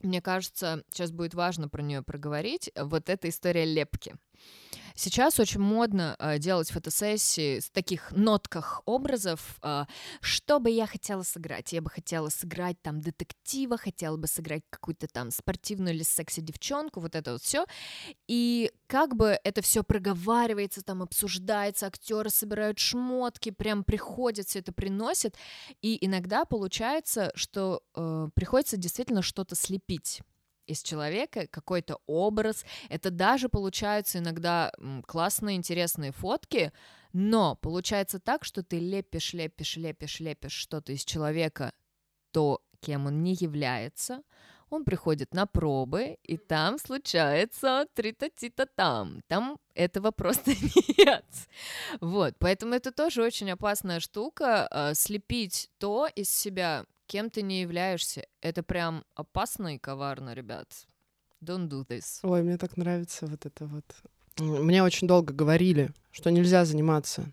мне 0.00 0.20
кажется, 0.20 0.82
сейчас 0.90 1.12
будет 1.12 1.34
важно 1.34 1.68
про 1.68 1.82
нее 1.82 2.02
проговорить, 2.02 2.70
вот 2.76 3.08
эта 3.08 3.28
история 3.28 3.64
лепки. 3.64 4.14
Сейчас 4.98 5.38
очень 5.38 5.60
модно 5.60 6.16
э, 6.18 6.38
делать 6.38 6.70
фотосессии 6.70 7.58
с 7.58 7.68
таких 7.68 8.12
нотках 8.12 8.80
образов, 8.86 9.58
э, 9.62 9.84
что 10.22 10.58
бы 10.58 10.70
я 10.70 10.86
хотела 10.86 11.22
сыграть. 11.22 11.74
Я 11.74 11.82
бы 11.82 11.90
хотела 11.90 12.30
сыграть 12.30 12.80
там 12.80 13.02
детектива, 13.02 13.76
хотела 13.76 14.16
бы 14.16 14.26
сыграть 14.26 14.62
какую-то 14.70 15.06
там 15.06 15.30
спортивную 15.30 15.94
или 15.94 16.02
секси-девчонку, 16.02 17.00
вот 17.00 17.14
это 17.14 17.32
вот 17.32 17.42
все. 17.42 17.66
И 18.26 18.72
как 18.86 19.14
бы 19.16 19.38
это 19.44 19.60
все 19.60 19.84
проговаривается, 19.84 20.82
там 20.82 21.02
обсуждается, 21.02 21.86
актеры 21.86 22.30
собирают 22.30 22.78
шмотки, 22.78 23.50
прям 23.50 23.84
приходят, 23.84 24.48
все 24.48 24.60
это 24.60 24.72
приносят. 24.72 25.34
И 25.82 25.98
иногда 26.00 26.46
получается, 26.46 27.32
что 27.34 27.82
э, 27.94 28.28
приходится 28.34 28.78
действительно 28.78 29.20
что-то 29.20 29.56
слепить 29.56 30.22
из 30.66 30.82
человека 30.82 31.46
какой-то 31.46 31.98
образ. 32.06 32.64
Это 32.88 33.10
даже 33.10 33.48
получаются 33.48 34.18
иногда 34.18 34.72
классные, 35.06 35.56
интересные 35.56 36.12
фотки, 36.12 36.72
но 37.12 37.54
получается 37.56 38.18
так, 38.18 38.44
что 38.44 38.62
ты 38.62 38.78
лепишь, 38.78 39.32
лепишь, 39.32 39.76
лепишь, 39.76 40.20
лепишь 40.20 40.52
что-то 40.52 40.92
из 40.92 41.04
человека, 41.04 41.72
то, 42.32 42.60
кем 42.80 43.06
он 43.06 43.22
не 43.22 43.34
является, 43.34 44.22
он 44.68 44.84
приходит 44.84 45.32
на 45.32 45.46
пробы, 45.46 46.18
и 46.24 46.36
там 46.36 46.78
случается 46.78 47.86
трита-тита 47.94 48.66
там. 48.66 49.22
Там 49.28 49.58
этого 49.74 50.10
просто 50.16 50.52
нет. 50.98 51.24
Вот, 52.00 52.34
поэтому 52.38 52.74
это 52.74 52.92
тоже 52.92 53.22
очень 53.22 53.50
опасная 53.50 54.00
штука, 54.00 54.68
э, 54.70 54.94
слепить 54.94 55.70
то 55.78 56.08
из 56.14 56.30
себя, 56.30 56.84
кем 57.06 57.30
ты 57.30 57.42
не 57.42 57.60
являешься. 57.60 58.26
Это 58.40 58.62
прям 58.62 59.04
опасно 59.14 59.74
и 59.74 59.78
коварно, 59.78 60.34
ребят. 60.34 60.86
Don't 61.42 61.68
do 61.68 61.86
this. 61.86 62.20
Ой, 62.22 62.42
мне 62.42 62.58
так 62.58 62.76
нравится 62.76 63.26
вот 63.26 63.46
это 63.46 63.66
вот. 63.66 63.84
Мне 64.38 64.82
очень 64.82 65.08
долго 65.08 65.32
говорили, 65.32 65.90
что 66.10 66.30
нельзя 66.30 66.64
заниматься 66.64 67.32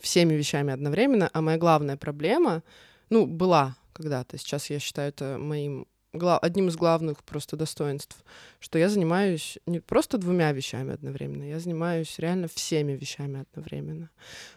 всеми 0.00 0.34
вещами 0.34 0.72
одновременно, 0.72 1.30
а 1.32 1.40
моя 1.40 1.58
главная 1.58 1.96
проблема, 1.96 2.62
ну, 3.10 3.26
была 3.26 3.76
когда-то, 3.92 4.38
сейчас 4.38 4.70
я 4.70 4.78
считаю 4.78 5.10
это 5.10 5.36
моим 5.38 5.86
одним 6.12 6.68
из 6.68 6.76
главных 6.76 7.24
просто 7.24 7.56
достоинств, 7.56 8.16
что 8.60 8.78
я 8.78 8.88
занимаюсь 8.88 9.58
не 9.66 9.80
просто 9.80 10.18
двумя 10.18 10.52
вещами 10.52 10.94
одновременно, 10.94 11.44
я 11.44 11.58
занимаюсь 11.58 12.18
реально 12.18 12.48
всеми 12.48 12.92
вещами 12.92 13.40
одновременно. 13.40 14.10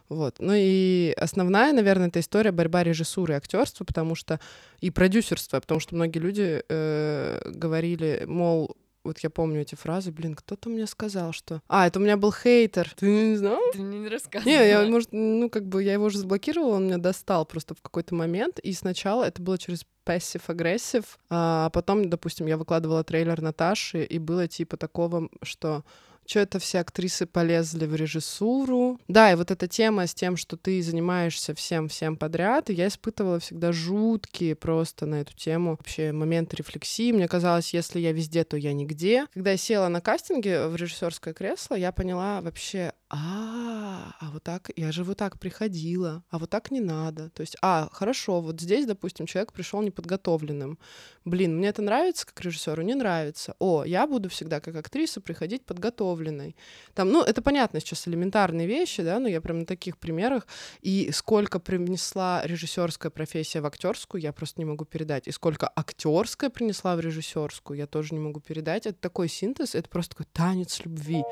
Вот. 0.10 0.36
Ну 0.40 0.54
и 0.56 1.14
основная, 1.18 1.74
наверное, 1.74 2.08
это 2.10 2.20
история 2.20 2.52
борьба 2.52 2.84
режиссуры 2.84 3.34
и 3.34 3.38
актерства, 3.38 3.86
потому 3.86 4.16
что 4.16 4.40
и 4.82 4.92
продюсерства, 4.92 5.60
потому 5.60 5.80
что 5.80 5.96
многие 5.96 6.20
люди 6.20 6.64
э, 6.68 7.52
говорили, 7.52 8.24
мол, 8.28 8.76
вот 9.06 9.20
я 9.20 9.30
помню 9.30 9.62
эти 9.62 9.76
фразы, 9.76 10.12
блин, 10.12 10.36
кто-то 10.36 10.70
мне 10.70 10.88
сказал, 10.88 11.32
что... 11.32 11.62
А, 11.68 11.88
это 11.88 12.00
у 12.00 12.02
меня 12.02 12.18
был 12.18 12.34
хейтер. 12.34 12.94
Ты 12.96 13.06
не 13.06 13.36
знал? 13.36 13.60
Ты 13.72 13.80
мне 13.80 14.00
не 14.00 14.08
рассказывал. 14.08 14.52
Не, 14.52 14.68
я, 14.68 14.86
может, 14.86 15.10
ну, 15.12 15.50
как 15.50 15.68
бы 15.68 15.84
я 15.84 15.94
его 15.94 16.06
уже 16.06 16.18
заблокировала, 16.18 16.76
он 16.76 16.86
меня 16.86 16.98
достал 16.98 17.46
просто 17.46 17.76
в 17.76 17.82
какой-то 17.82 18.16
момент, 18.16 18.60
и 18.60 18.74
сначала 18.74 19.24
это 19.24 19.42
было 19.42 19.58
через 19.58 19.86
passive-aggressive, 20.06 21.06
а 21.30 21.70
потом, 21.72 22.10
допустим, 22.10 22.46
я 22.48 22.58
выкладывала 22.58 23.04
трейлер 23.04 23.42
Наташи, 23.42 24.04
и 24.04 24.20
было 24.20 24.48
типа 24.48 24.78
такого, 24.78 25.30
что 25.42 25.84
что 26.28 26.40
это 26.40 26.60
все 26.60 26.80
актрисы 26.80 27.26
полезли 27.26 27.86
в 27.86 27.96
режиссуру. 27.96 29.00
Да, 29.08 29.32
и 29.32 29.36
вот 29.36 29.52
эта 29.52 29.68
тема 29.68 30.08
с 30.08 30.14
тем, 30.14 30.38
что 30.38 30.58
ты 30.58 30.82
занимаешься 30.82 31.54
всем-всем 31.54 32.18
подряд, 32.18 32.70
и 32.70 32.74
я 32.74 32.88
испытывала 32.88 33.40
всегда 33.40 33.72
жуткие 33.72 34.56
просто 34.56 35.06
на 35.06 35.22
эту 35.22 35.36
тему 35.36 35.72
вообще 35.72 36.12
моменты 36.12 36.58
рефлексии. 36.58 37.12
Мне 37.12 37.28
казалось, 37.28 37.74
если 37.74 38.00
я 38.00 38.12
везде, 38.12 38.44
то 38.44 38.58
я 38.58 38.74
нигде. 38.74 39.26
Когда 39.34 39.52
я 39.52 39.58
села 39.58 39.88
на 39.88 40.02
кастинге 40.02 40.68
в 40.68 40.76
режиссерское 40.76 41.34
кресло, 41.34 41.76
я 41.76 41.92
поняла 41.92 42.42
вообще, 42.42 42.94
а, 43.18 44.14
а 44.20 44.30
вот 44.32 44.44
так, 44.44 44.72
я 44.76 44.92
же 44.92 45.06
вот 45.06 45.18
так 45.18 45.40
приходила, 45.40 46.22
а 46.30 46.38
вот 46.38 46.50
так 46.50 46.70
не 46.70 46.82
надо. 46.82 47.30
То 47.30 47.42
есть, 47.42 47.56
а, 47.62 47.88
хорошо, 47.94 48.42
вот 48.42 48.60
здесь, 48.60 48.86
допустим, 48.86 49.26
человек 49.26 49.54
пришел 49.54 49.82
неподготовленным. 49.82 50.78
Блин, 51.24 51.56
мне 51.56 51.70
это 51.70 51.82
нравится 51.82 52.26
как 52.26 52.42
режиссеру, 52.42 52.82
не 52.82 52.94
нравится. 52.94 53.56
О, 53.60 53.86
я 53.86 54.06
буду 54.06 54.28
всегда 54.28 54.60
как 54.60 54.76
актриса 54.76 55.22
приходить 55.22 55.66
подготовленной. 55.66 56.58
Там, 56.94 57.10
ну, 57.10 57.24
это 57.24 57.42
понятно 57.42 57.80
сейчас 57.80 58.06
элементарные 58.06 58.68
вещи, 58.68 59.02
да, 59.02 59.18
но 59.20 59.30
я 59.30 59.40
прям 59.40 59.60
на 59.60 59.66
таких 59.66 59.98
примерах. 59.98 60.46
И 60.82 61.10
сколько 61.14 61.60
принесла 61.60 62.42
режиссерская 62.44 63.12
профессия 63.12 63.62
в 63.62 63.66
актерскую, 63.66 64.22
я 64.22 64.34
просто 64.34 64.60
не 64.60 64.66
могу 64.66 64.84
передать. 64.84 65.28
И 65.28 65.32
сколько 65.32 65.72
актерская 65.74 66.50
принесла 66.50 66.98
в 66.98 67.00
режиссерскую, 67.00 67.78
я 67.78 67.88
тоже 67.88 68.14
не 68.14 68.20
могу 68.20 68.42
передать. 68.42 68.86
Это 68.88 69.00
такой 69.00 69.30
синтез, 69.30 69.74
это 69.74 69.88
просто 69.88 70.18
такой 70.18 70.28
танец 70.34 70.82
любви. 70.84 71.24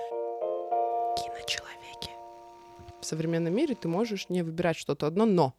В 3.04 3.06
современном 3.06 3.54
мире 3.54 3.76
ты 3.76 3.88
можешь 3.88 4.30
не 4.30 4.44
выбирать 4.44 4.78
что-то 4.78 5.08
одно, 5.08 5.26
но 5.26 5.54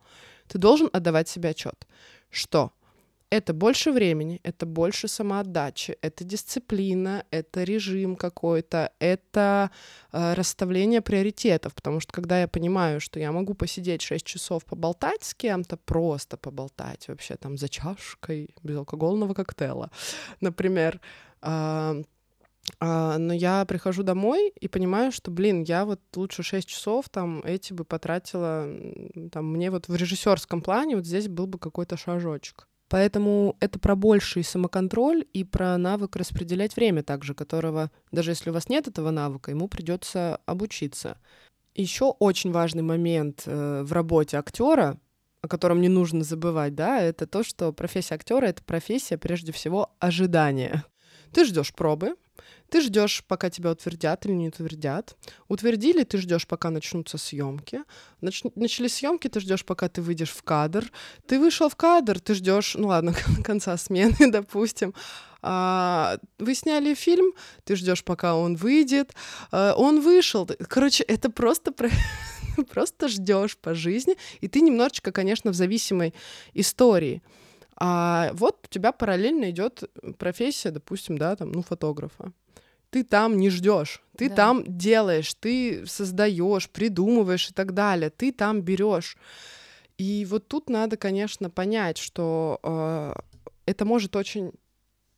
ты 0.49 0.59
должен 0.59 0.89
отдавать 0.93 1.29
себе 1.29 1.51
отчет, 1.51 1.87
что 2.31 2.73
это 3.31 3.53
больше 3.53 3.93
времени, 3.93 4.41
это 4.45 4.65
больше 4.65 5.09
самоотдачи, 5.09 5.97
это 6.03 6.25
дисциплина, 6.25 7.25
это 7.31 7.65
режим 7.65 8.17
какой-то, 8.17 8.93
это 8.99 9.71
э, 10.13 10.35
расставление 10.35 11.01
приоритетов, 11.01 11.75
потому 11.75 12.01
что 12.01 12.13
когда 12.13 12.41
я 12.41 12.49
понимаю, 12.49 13.01
что 13.01 13.19
я 13.21 13.33
могу 13.33 13.55
посидеть 13.55 14.03
6 14.03 14.25
часов 14.25 14.65
поболтать 14.65 15.25
с 15.25 15.35
кем-то, 15.35 15.77
просто 15.77 16.37
поболтать 16.37 17.09
вообще 17.09 17.35
там 17.37 17.59
за 17.59 17.69
чашкой 17.69 18.55
безалкогольного 18.63 19.35
коктейля, 19.35 19.91
например, 20.41 21.01
э, 21.43 22.05
а, 22.81 23.19
но 23.19 23.33
я 23.33 23.65
прихожу 23.65 24.03
домой 24.03 24.53
и 24.61 24.69
понимаю, 24.69 25.13
что, 25.13 25.31
блин, 25.31 25.63
я 25.63 25.85
вот 25.85 26.01
лучше 26.17 26.43
6 26.43 26.67
часов 26.69 27.09
там 27.09 27.41
эти 27.45 27.73
бы 27.73 27.85
потратила, 27.85 28.69
там, 29.33 29.53
мне 29.53 29.71
вот 29.71 29.89
в 29.89 29.95
режиссерском 29.95 30.63
плане 30.63 30.97
вот 30.97 31.07
здесь 31.07 31.29
был 31.29 31.47
бы 31.47 31.59
какой-то 31.59 31.97
шажочек. 31.97 32.67
Поэтому 32.89 33.57
это 33.61 33.79
про 33.79 33.97
больший 33.97 34.45
самоконтроль 34.45 35.25
и 35.33 35.43
про 35.43 35.77
навык 35.79 36.17
распределять 36.17 36.77
время 36.77 37.03
также, 37.03 37.35
которого, 37.35 37.91
даже 38.13 38.31
если 38.31 38.51
у 38.51 38.53
вас 38.53 38.69
нет 38.69 38.87
этого 38.87 39.11
навыка, 39.11 39.51
ему 39.51 39.69
придется 39.69 40.41
обучиться. 40.47 41.19
Еще 41.75 42.05
очень 42.05 42.53
важный 42.53 42.83
момент 42.83 43.45
э, 43.47 43.83
в 43.83 43.93
работе 43.93 44.37
актера, 44.37 45.01
о 45.41 45.49
котором 45.49 45.81
не 45.81 45.89
нужно 45.89 46.25
забывать, 46.25 46.75
да, 46.75 47.01
это 47.01 47.27
то, 47.27 47.43
что 47.43 47.73
профессия 47.73 48.15
актера 48.15 48.47
это 48.47 48.63
профессия 48.63 49.19
прежде 49.19 49.53
всего 49.53 49.91
ожидания. 49.99 50.85
Ты 51.33 51.45
ждешь 51.47 51.75
пробы, 51.75 52.15
ты 52.71 52.81
ждешь, 52.81 53.23
пока 53.27 53.51
тебя 53.51 53.71
утвердят 53.71 54.27
или 54.27 54.33
не 54.33 54.49
утвердят. 54.49 55.17
Утвердили, 55.49 56.03
ты 56.05 56.19
ждешь, 56.19 56.47
пока 56.47 56.71
начнутся 56.71 57.19
съемки. 57.19 57.83
Нач... 58.21 58.43
Начались 58.55 58.95
съемки, 58.95 59.29
ты 59.29 59.41
ждешь, 59.41 59.65
пока 59.65 59.89
ты 59.89 60.03
выйдешь 60.03 60.31
в 60.31 60.43
кадр. 60.43 60.91
Ты 61.27 61.39
вышел 61.39 61.69
в 61.69 61.77
кадр, 61.77 62.21
ты 62.21 62.35
ждешь, 62.35 62.75
ну 62.75 62.89
ладно, 62.89 63.15
конца 63.45 63.77
смены, 63.77 64.17
допустим. 64.31 64.95
А, 65.43 66.19
вы 66.39 66.55
сняли 66.55 66.95
фильм, 66.95 67.33
ты 67.65 67.77
ждешь, 67.77 68.03
пока 68.03 68.35
он 68.35 68.57
выйдет. 68.57 69.15
А, 69.53 69.75
он 69.75 70.01
вышел. 70.01 70.49
Короче, 70.69 71.05
это 71.05 71.31
просто 71.31 71.71
про 71.71 71.91
просто 72.71 73.09
ждешь 73.09 73.57
по 73.57 73.75
жизни, 73.75 74.17
и 74.41 74.49
ты 74.49 74.61
немножечко, 74.61 75.13
конечно, 75.13 75.51
в 75.51 75.55
зависимой 75.55 76.15
истории. 76.55 77.23
А 77.77 78.31
вот 78.35 78.59
у 78.65 78.69
тебя 78.69 78.93
параллельно 78.93 79.51
идет 79.51 79.83
профессия, 80.19 80.71
допустим, 80.71 81.19
да, 81.19 81.35
там, 81.37 81.53
ну, 81.53 81.63
фотографа 81.63 82.33
ты 82.95 83.03
там 83.03 83.39
не 83.39 83.51
ждешь, 83.51 84.05
ты 84.17 84.29
да. 84.29 84.37
там 84.37 84.63
делаешь, 84.65 85.35
ты 85.35 85.85
создаешь, 85.85 86.71
придумываешь 86.71 87.51
и 87.51 87.53
так 87.53 87.75
далее, 87.75 88.09
ты 88.09 88.31
там 88.31 88.63
берешь. 88.63 89.17
И 89.99 90.25
вот 90.31 90.47
тут 90.47 90.71
надо, 90.71 90.97
конечно, 90.97 91.51
понять, 91.51 91.99
что 91.99 92.61
э, 92.63 93.13
это 93.67 93.85
может 93.85 94.15
очень, 94.15 94.53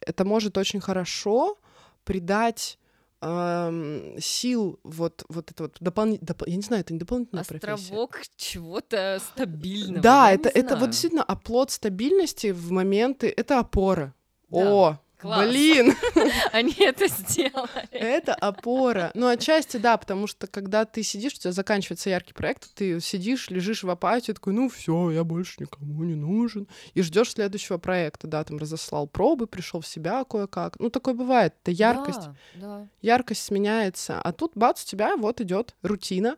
это 0.00 0.24
может 0.24 0.56
очень 0.56 0.80
хорошо 0.80 1.58
придать 2.04 2.78
эм, 3.20 4.18
сил 4.20 4.80
вот 4.82 5.26
вот 5.28 5.50
это 5.50 5.64
вот 5.64 5.76
дополнительно, 5.78 6.28
доп... 6.28 6.44
я 6.46 6.56
не 6.56 6.62
знаю, 6.62 6.80
это 6.80 6.94
не 6.94 6.98
дополнительная 6.98 7.42
Островок 7.42 8.12
профессия. 8.12 8.32
чего-то 8.36 9.20
стабильного. 9.34 10.00
Да, 10.00 10.32
это 10.32 10.48
это 10.48 10.76
вот 10.76 10.92
действительно 10.92 11.24
оплот 11.24 11.70
стабильности 11.70 12.52
в 12.52 12.72
моменты, 12.72 13.30
это 13.36 13.58
опора. 13.58 14.14
Да. 14.48 14.72
О, 14.72 15.00
Класс. 15.18 15.48
Блин! 15.48 15.94
Они 16.52 16.74
это 16.78 17.08
сделали. 17.08 17.88
Это 17.90 18.34
опора. 18.34 19.10
Ну, 19.14 19.28
отчасти, 19.28 19.78
да, 19.78 19.96
потому 19.96 20.26
что 20.26 20.46
когда 20.46 20.84
ты 20.84 21.02
сидишь, 21.02 21.34
у 21.34 21.36
тебя 21.38 21.52
заканчивается 21.52 22.10
яркий 22.10 22.34
проект, 22.34 22.74
ты 22.74 23.00
сидишь, 23.00 23.48
лежишь 23.48 23.82
в 23.82 23.88
апатии, 23.90 24.32
такой, 24.32 24.52
ну 24.52 24.68
все, 24.68 25.10
я 25.10 25.24
больше 25.24 25.54
никому 25.58 26.04
не 26.04 26.14
нужен. 26.14 26.68
И 26.92 27.02
ждешь 27.02 27.32
следующего 27.32 27.78
проекта, 27.78 28.26
да, 28.26 28.44
там 28.44 28.58
разослал 28.58 29.06
пробы, 29.06 29.46
пришел 29.46 29.80
в 29.80 29.86
себя 29.86 30.22
кое-как. 30.24 30.78
Ну, 30.78 30.90
такое 30.90 31.14
бывает. 31.14 31.54
Это 31.62 31.70
яркость. 31.70 32.28
Да, 32.54 32.78
да. 32.80 32.88
Яркость 33.00 33.42
сменяется. 33.42 34.20
А 34.20 34.32
тут, 34.32 34.52
бац, 34.54 34.82
у 34.82 34.86
тебя 34.86 35.16
вот 35.16 35.40
идет 35.40 35.74
рутина, 35.82 36.36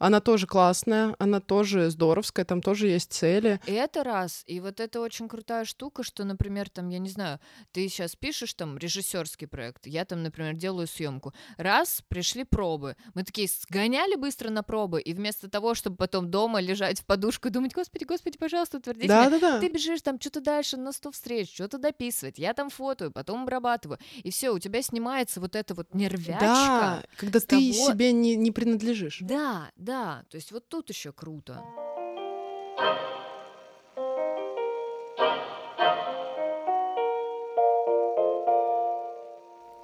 она 0.00 0.20
тоже 0.20 0.46
классная, 0.46 1.14
она 1.18 1.40
тоже 1.40 1.90
здоровская, 1.90 2.46
там 2.46 2.62
тоже 2.62 2.88
есть 2.88 3.12
цели. 3.12 3.60
И 3.66 3.72
это 3.72 4.02
раз. 4.02 4.42
И 4.46 4.58
вот 4.58 4.80
это 4.80 5.00
очень 5.00 5.28
крутая 5.28 5.66
штука, 5.66 6.02
что, 6.02 6.24
например, 6.24 6.70
там, 6.70 6.88
я 6.88 6.98
не 6.98 7.10
знаю, 7.10 7.38
ты 7.72 7.86
сейчас 7.88 8.16
пишешь 8.16 8.54
там 8.54 8.78
режиссерский 8.78 9.46
проект, 9.46 9.86
я 9.86 10.06
там, 10.06 10.22
например, 10.22 10.54
делаю 10.54 10.86
съемку. 10.86 11.34
Раз, 11.58 12.02
пришли 12.08 12.44
пробы. 12.44 12.96
Мы 13.14 13.24
такие 13.24 13.46
сгоняли 13.48 14.14
быстро 14.14 14.48
на 14.48 14.62
пробы, 14.62 15.02
и 15.02 15.12
вместо 15.12 15.50
того, 15.50 15.74
чтобы 15.74 15.96
потом 15.96 16.30
дома 16.30 16.60
лежать 16.60 17.00
в 17.00 17.04
подушку 17.04 17.48
и 17.48 17.50
думать, 17.50 17.74
господи, 17.74 18.04
господи, 18.04 18.38
пожалуйста, 18.38 18.78
утвердите 18.78 19.08
да, 19.08 19.26
меня, 19.26 19.38
да, 19.38 19.52
да. 19.52 19.60
ты 19.60 19.68
бежишь 19.68 20.00
там 20.00 20.18
что-то 20.18 20.40
дальше 20.40 20.78
на 20.78 20.92
100 20.92 21.12
встреч, 21.12 21.52
что-то 21.52 21.76
дописывать, 21.76 22.38
я 22.38 22.54
там 22.54 22.70
фотою, 22.70 23.12
потом 23.12 23.42
обрабатываю, 23.42 23.98
и 24.22 24.30
все, 24.30 24.50
у 24.50 24.58
тебя 24.58 24.80
снимается 24.80 25.40
вот 25.40 25.54
эта 25.56 25.74
вот 25.74 25.94
нервячка. 25.94 26.40
Да, 26.40 27.02
когда 27.18 27.38
ты 27.38 27.46
того... 27.46 27.90
себе 27.90 28.12
не, 28.12 28.34
не 28.36 28.50
принадлежишь. 28.50 29.18
Да, 29.20 29.70
да, 29.76 29.89
то 29.90 30.36
есть 30.36 30.52
вот 30.52 30.68
тут 30.68 30.88
еще 30.88 31.12
круто. 31.12 31.64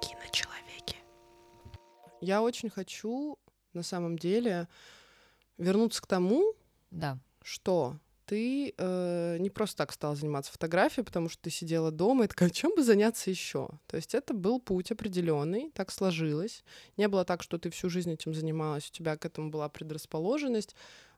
Киночеловеки. 0.01 0.97
Я 2.21 2.41
очень 2.41 2.69
хочу, 2.69 3.37
на 3.73 3.83
самом 3.83 4.17
деле, 4.17 4.69
вернуться 5.57 6.01
к 6.01 6.07
тому, 6.07 6.53
да. 6.89 7.17
что 7.43 7.97
ты 8.27 8.73
э, 8.77 9.37
не 9.39 9.49
просто 9.49 9.77
так 9.77 9.93
стала 9.93 10.15
заниматься 10.15 10.51
фотографией, 10.51 11.05
потому 11.05 11.29
что 11.29 11.41
ты 11.41 11.49
сидела 11.49 11.91
дома 11.91 12.25
и 12.25 12.27
такая, 12.27 12.49
чем 12.49 12.75
бы 12.75 12.83
заняться 12.83 13.29
еще? 13.29 13.69
То 13.87 13.95
есть 13.95 14.13
это 14.13 14.33
был 14.33 14.59
путь 14.59 14.91
определенный, 14.91 15.71
так 15.73 15.91
сложилось. 15.91 16.63
Не 16.97 17.07
было 17.07 17.23
так, 17.23 17.41
что 17.41 17.57
ты 17.57 17.69
всю 17.69 17.89
жизнь 17.89 18.11
этим 18.11 18.33
занималась, 18.33 18.89
у 18.89 18.93
тебя 18.93 19.15
к 19.15 19.25
этому 19.25 19.49
была 19.49 19.69
предрасположенность. 19.69 20.75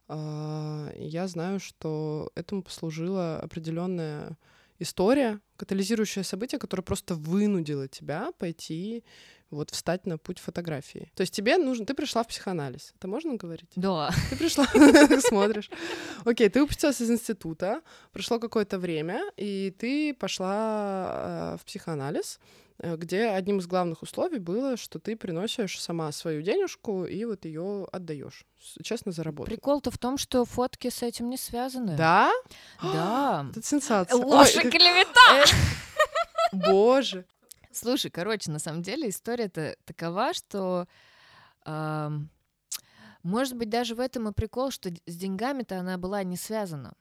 Э, 0.08 0.93
я 0.95 1.28
знаю, 1.28 1.60
что 1.60 2.32
этому 2.36 2.62
послужила 2.62 3.39
определенная 3.39 4.38
история, 4.78 5.41
катализирующее 5.58 6.24
событие, 6.24 6.60
которое 6.60 6.84
просто 6.84 7.15
вынудило 7.15 7.88
тебя 7.88 8.32
пойти 8.38 9.04
вот 9.52 9.72
встать 9.72 10.06
на 10.06 10.18
путь 10.18 10.40
фотографии. 10.40 11.12
То 11.16 11.22
есть 11.22 11.34
тебе 11.34 11.58
нужно, 11.58 11.86
ты 11.86 11.94
пришла 11.94 12.24
в 12.24 12.28
психоанализ, 12.28 12.94
это 12.96 13.08
можно 13.08 13.36
говорить? 13.36 13.70
Да. 13.76 14.12
Ты 14.30 14.36
пришла, 14.36 14.66
смотришь. 15.22 15.70
Окей, 16.26 16.50
ты 16.50 16.62
выпустилась 16.62 17.02
из 17.02 17.10
института, 17.10 17.82
прошло 18.12 18.40
какое-то 18.40 18.78
время, 18.78 19.22
и 19.38 19.74
ты 19.78 20.14
пошла 20.14 21.56
э, 21.56 21.58
в 21.60 21.66
психоанализ, 21.66 22.40
э, 22.80 22.96
где 22.96 23.30
одним 23.30 23.60
из 23.60 23.68
главных 23.68 24.04
условий 24.04 24.40
было, 24.40 24.78
что 24.78 25.00
ты 25.00 25.16
приносишь 25.16 25.82
сама 25.82 26.12
свою 26.12 26.42
денежку 26.42 27.06
и 27.06 27.26
вот 27.26 27.46
ее 27.46 27.88
отдаешь, 27.92 28.46
честно 28.84 29.12
заработать. 29.12 29.54
Прикол-то 29.54 29.90
в 29.90 29.98
том, 29.98 30.18
что 30.18 30.46
фотки 30.46 30.90
с 30.90 31.02
этим 31.02 31.30
не 31.30 31.38
связаны. 31.38 31.96
Да? 31.98 32.32
Да. 32.82 33.48
Это 33.52 33.66
сенсация. 33.66 34.18
Ложь 34.18 34.56
и 34.56 34.70
клевета! 34.70 35.46
Боже. 36.52 37.26
Слушай, 37.71 38.12
короче, 38.12 38.51
на 38.51 38.60
самом 38.60 38.82
деле 38.82 39.10
история-то 39.10 39.75
такова, 39.86 40.34
что 40.34 40.88
ам, 41.65 42.29
может 43.23 43.55
быть 43.55 43.69
даже 43.69 43.95
в 43.95 43.99
этом 43.99 44.27
и 44.29 44.34
прикол, 44.34 44.71
что 44.71 44.89
с 44.89 45.15
деньгами-то 45.15 45.79
она 45.79 45.97
была 45.97 46.23
не 46.23 46.38
связана. 46.38 46.93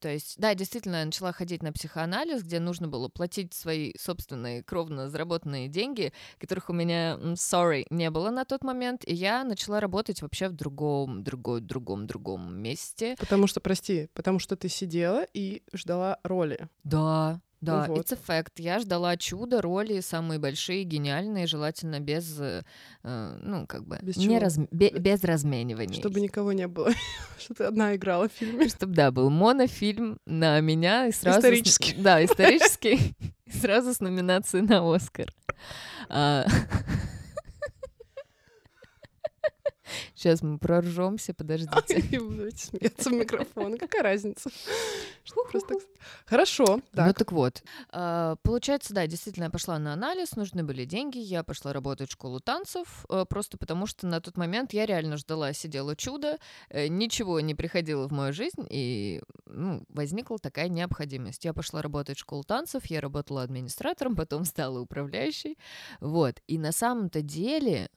То 0.00 0.08
есть, 0.08 0.38
да, 0.38 0.54
действительно, 0.54 0.96
я 0.96 1.04
начала 1.04 1.32
ходить 1.32 1.62
на 1.62 1.72
психоанализ, 1.72 2.44
где 2.44 2.60
нужно 2.60 2.86
было 2.86 3.08
платить 3.08 3.52
свои 3.52 3.92
собственные 3.98 4.62
кровно 4.62 5.08
заработанные 5.08 5.68
деньги, 5.68 6.12
которых 6.38 6.70
у 6.70 6.72
меня, 6.72 7.16
sorry, 7.34 7.84
не 7.90 8.08
было 8.10 8.30
на 8.30 8.44
тот 8.44 8.62
момент, 8.62 9.02
и 9.04 9.12
я 9.12 9.42
начала 9.42 9.80
работать 9.80 10.22
вообще 10.22 10.48
в 10.48 10.52
другом, 10.52 11.24
другой, 11.24 11.60
другом, 11.60 12.06
другом 12.06 12.56
месте. 12.56 13.16
Потому 13.18 13.48
что, 13.48 13.60
прости, 13.60 14.08
потому 14.14 14.38
что 14.38 14.56
ты 14.56 14.68
сидела 14.68 15.26
и 15.34 15.62
ждала 15.72 16.18
роли. 16.22 16.68
Да, 16.84 17.40
да, 17.60 17.86
вот. 17.88 17.98
it's 17.98 18.12
a 18.12 18.18
fact. 18.18 18.52
Я 18.56 18.78
ждала 18.78 19.16
чуда, 19.16 19.60
роли 19.60 20.00
самые 20.00 20.38
большие, 20.38 20.84
гениальные, 20.84 21.46
желательно 21.46 21.98
без, 22.00 22.38
э, 22.40 22.62
э, 23.02 23.38
ну, 23.42 23.66
как 23.66 23.84
бы, 23.86 23.98
Без 24.02 24.16
не 24.16 24.26
чего? 24.26 24.38
раз, 24.38 24.58
бе- 24.70 24.90
без 24.98 25.24
размениваний. 25.24 25.94
Чтобы 25.98 26.20
никого 26.20 26.52
не 26.52 26.68
было, 26.68 26.90
что 27.38 27.54
ты 27.54 27.64
одна 27.64 27.96
играла 27.96 28.28
в 28.28 28.32
фильме. 28.32 28.68
Чтобы, 28.70 28.94
да, 28.94 29.10
был 29.10 29.30
монофильм 29.30 30.18
на 30.26 30.60
меня 30.60 31.06
и 31.06 31.12
сразу... 31.12 31.40
с- 31.40 31.44
Исторический. 31.44 31.94
да, 31.94 32.24
исторический. 32.24 33.14
И 33.46 33.50
сразу 33.52 33.92
с 33.94 34.00
номинацией 34.00 34.62
на 34.64 34.94
Оскар. 34.94 35.32
Сейчас 40.14 40.42
мы 40.42 40.58
проржемся, 40.58 41.34
подождите. 41.34 41.98
И 42.10 42.18
будете 42.18 42.66
смеяться 42.66 43.10
в 43.10 43.12
микрофон. 43.12 43.76
Какая 43.78 44.02
разница? 44.02 44.50
Хорошо. 46.26 46.64
Ну 46.66 46.82
Так. 46.92 47.18
так 47.18 47.32
вот, 47.32 47.62
а, 47.90 48.36
получается, 48.42 48.94
да, 48.94 49.06
действительно, 49.06 49.44
я 49.44 49.50
пошла 49.50 49.78
на 49.78 49.92
анализ, 49.92 50.36
нужны 50.36 50.62
были 50.64 50.84
деньги, 50.84 51.18
я 51.18 51.42
пошла 51.42 51.72
работать 51.72 52.08
в 52.08 52.12
школу 52.12 52.40
танцев, 52.40 53.04
э, 53.10 53.24
просто 53.28 53.58
потому 53.58 53.86
что 53.86 54.06
на 54.06 54.20
тот 54.20 54.36
момент 54.36 54.72
я 54.72 54.86
реально 54.86 55.16
ждала, 55.16 55.52
сидела 55.52 55.96
чудо, 55.96 56.38
э, 56.70 56.88
ничего 56.88 57.40
не 57.40 57.54
приходило 57.54 58.08
в 58.08 58.12
мою 58.12 58.32
жизнь, 58.32 58.66
и 58.70 59.20
ну, 59.46 59.84
возникла 59.88 60.38
такая 60.38 60.68
необходимость. 60.68 61.44
Я 61.44 61.52
пошла 61.52 61.82
работать 61.82 62.16
в 62.16 62.20
школу 62.20 62.44
танцев, 62.44 62.86
я 62.86 63.00
работала 63.00 63.42
администратором, 63.42 64.16
потом 64.16 64.44
стала 64.44 64.80
управляющей, 64.80 65.58
вот. 66.00 66.40
И 66.46 66.58
на 66.58 66.72
самом-то 66.72 67.22
деле 67.22 67.90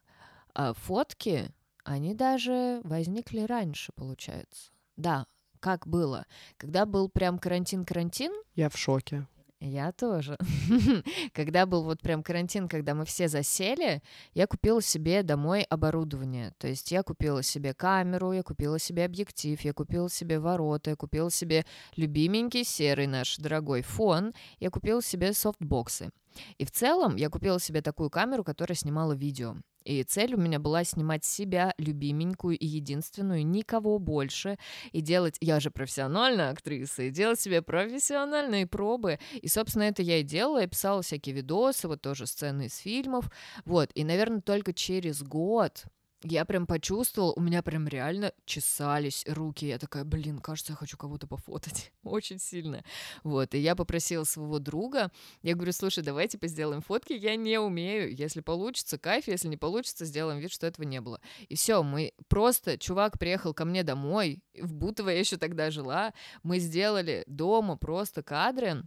а, 0.53 0.73
фотки, 0.73 1.51
они 1.83 2.13
даже 2.13 2.81
возникли 2.83 3.41
раньше, 3.41 3.91
получается. 3.95 4.71
Да, 4.97 5.25
как 5.59 5.87
было? 5.87 6.25
Когда 6.57 6.85
был 6.85 7.09
прям 7.09 7.37
карантин-карантин, 7.39 8.31
Я 8.55 8.69
в 8.69 8.77
шоке. 8.77 9.27
я 9.59 9.91
тоже. 9.91 10.37
Когда 11.33 11.65
был 11.67 11.83
вот 11.83 12.01
прям 12.01 12.23
карантин, 12.23 12.67
когда 12.67 12.95
мы 12.95 13.05
все 13.05 13.27
засели, 13.27 14.01
я 14.33 14.47
купила 14.47 14.81
себе 14.81 15.21
домой 15.21 15.61
оборудование. 15.63 16.53
То 16.57 16.67
есть 16.67 16.91
я 16.91 17.03
купила 17.03 17.43
себе 17.43 17.73
камеру, 17.75 18.31
я 18.33 18.41
купила 18.41 18.79
себе 18.79 19.05
объектив, 19.05 19.59
я 19.61 19.73
купила 19.73 20.09
себе 20.09 20.39
ворота, 20.39 20.89
я 20.91 20.95
купила 20.95 21.29
себе 21.29 21.65
любименький 21.95 22.63
серый 22.63 23.05
наш 23.07 23.37
дорогой 23.37 23.83
фон, 23.83 24.33
я 24.59 24.71
купила 24.71 25.01
себе 25.01 25.31
софтбоксы. 25.33 26.09
И 26.57 26.65
в 26.65 26.71
целом 26.71 27.17
я 27.17 27.29
купила 27.29 27.59
себе 27.59 27.81
такую 27.81 28.09
камеру, 28.09 28.43
которая 28.43 28.75
снимала 28.75 29.13
видео. 29.13 29.57
И 29.83 30.03
цель 30.03 30.35
у 30.35 30.37
меня 30.37 30.59
была 30.59 30.83
снимать 30.83 31.25
себя 31.25 31.73
любименькую 31.77 32.57
и 32.57 32.65
единственную, 32.65 33.45
никого 33.45 33.99
больше, 33.99 34.57
и 34.91 35.01
делать, 35.01 35.37
я 35.41 35.59
же 35.59 35.71
профессиональная 35.71 36.51
актриса, 36.51 37.03
и 37.03 37.09
делать 37.09 37.39
себе 37.39 37.61
профессиональные 37.61 38.67
пробы. 38.67 39.19
И, 39.41 39.47
собственно, 39.47 39.83
это 39.83 40.01
я 40.01 40.17
и 40.19 40.23
делала, 40.23 40.59
я 40.59 40.67
писала 40.67 41.01
всякие 41.01 41.35
видосы, 41.35 41.87
вот 41.87 42.01
тоже 42.01 42.27
сцены 42.27 42.65
из 42.67 42.77
фильмов, 42.77 43.29
вот. 43.65 43.89
И, 43.95 44.03
наверное, 44.03 44.41
только 44.41 44.73
через 44.73 45.23
год 45.23 45.85
я 46.23 46.45
прям 46.45 46.67
почувствовала, 46.67 47.33
у 47.33 47.41
меня 47.41 47.63
прям 47.63 47.87
реально 47.87 48.33
чесались 48.45 49.25
руки. 49.27 49.65
Я 49.65 49.79
такая, 49.79 50.03
блин, 50.03 50.39
кажется, 50.39 50.73
я 50.73 50.77
хочу 50.77 50.97
кого-то 50.97 51.27
пофотать. 51.27 51.91
Очень 52.03 52.39
сильно. 52.39 52.83
Вот, 53.23 53.55
и 53.55 53.59
я 53.59 53.75
попросила 53.75 54.23
своего 54.23 54.59
друга, 54.59 55.11
я 55.41 55.55
говорю, 55.55 55.71
слушай, 55.71 56.03
давай 56.03 56.27
типа 56.27 56.47
сделаем 56.47 56.81
фотки, 56.81 57.13
я 57.13 57.35
не 57.35 57.59
умею. 57.59 58.15
Если 58.15 58.41
получится, 58.41 58.97
кайф, 58.97 59.27
если 59.27 59.47
не 59.47 59.57
получится, 59.57 60.05
сделаем 60.05 60.39
вид, 60.39 60.51
что 60.51 60.67
этого 60.67 60.85
не 60.85 61.01
было. 61.01 61.19
И 61.49 61.55
все, 61.55 61.81
мы 61.83 62.13
просто, 62.27 62.77
чувак 62.77 63.17
приехал 63.17 63.53
ко 63.53 63.65
мне 63.65 63.83
домой, 63.83 64.43
в 64.59 64.73
Бутово 64.73 65.09
я 65.09 65.19
еще 65.19 65.37
тогда 65.37 65.71
жила, 65.71 66.13
мы 66.43 66.59
сделали 66.59 67.23
дома 67.27 67.77
просто 67.77 68.21
кадры, 68.21 68.83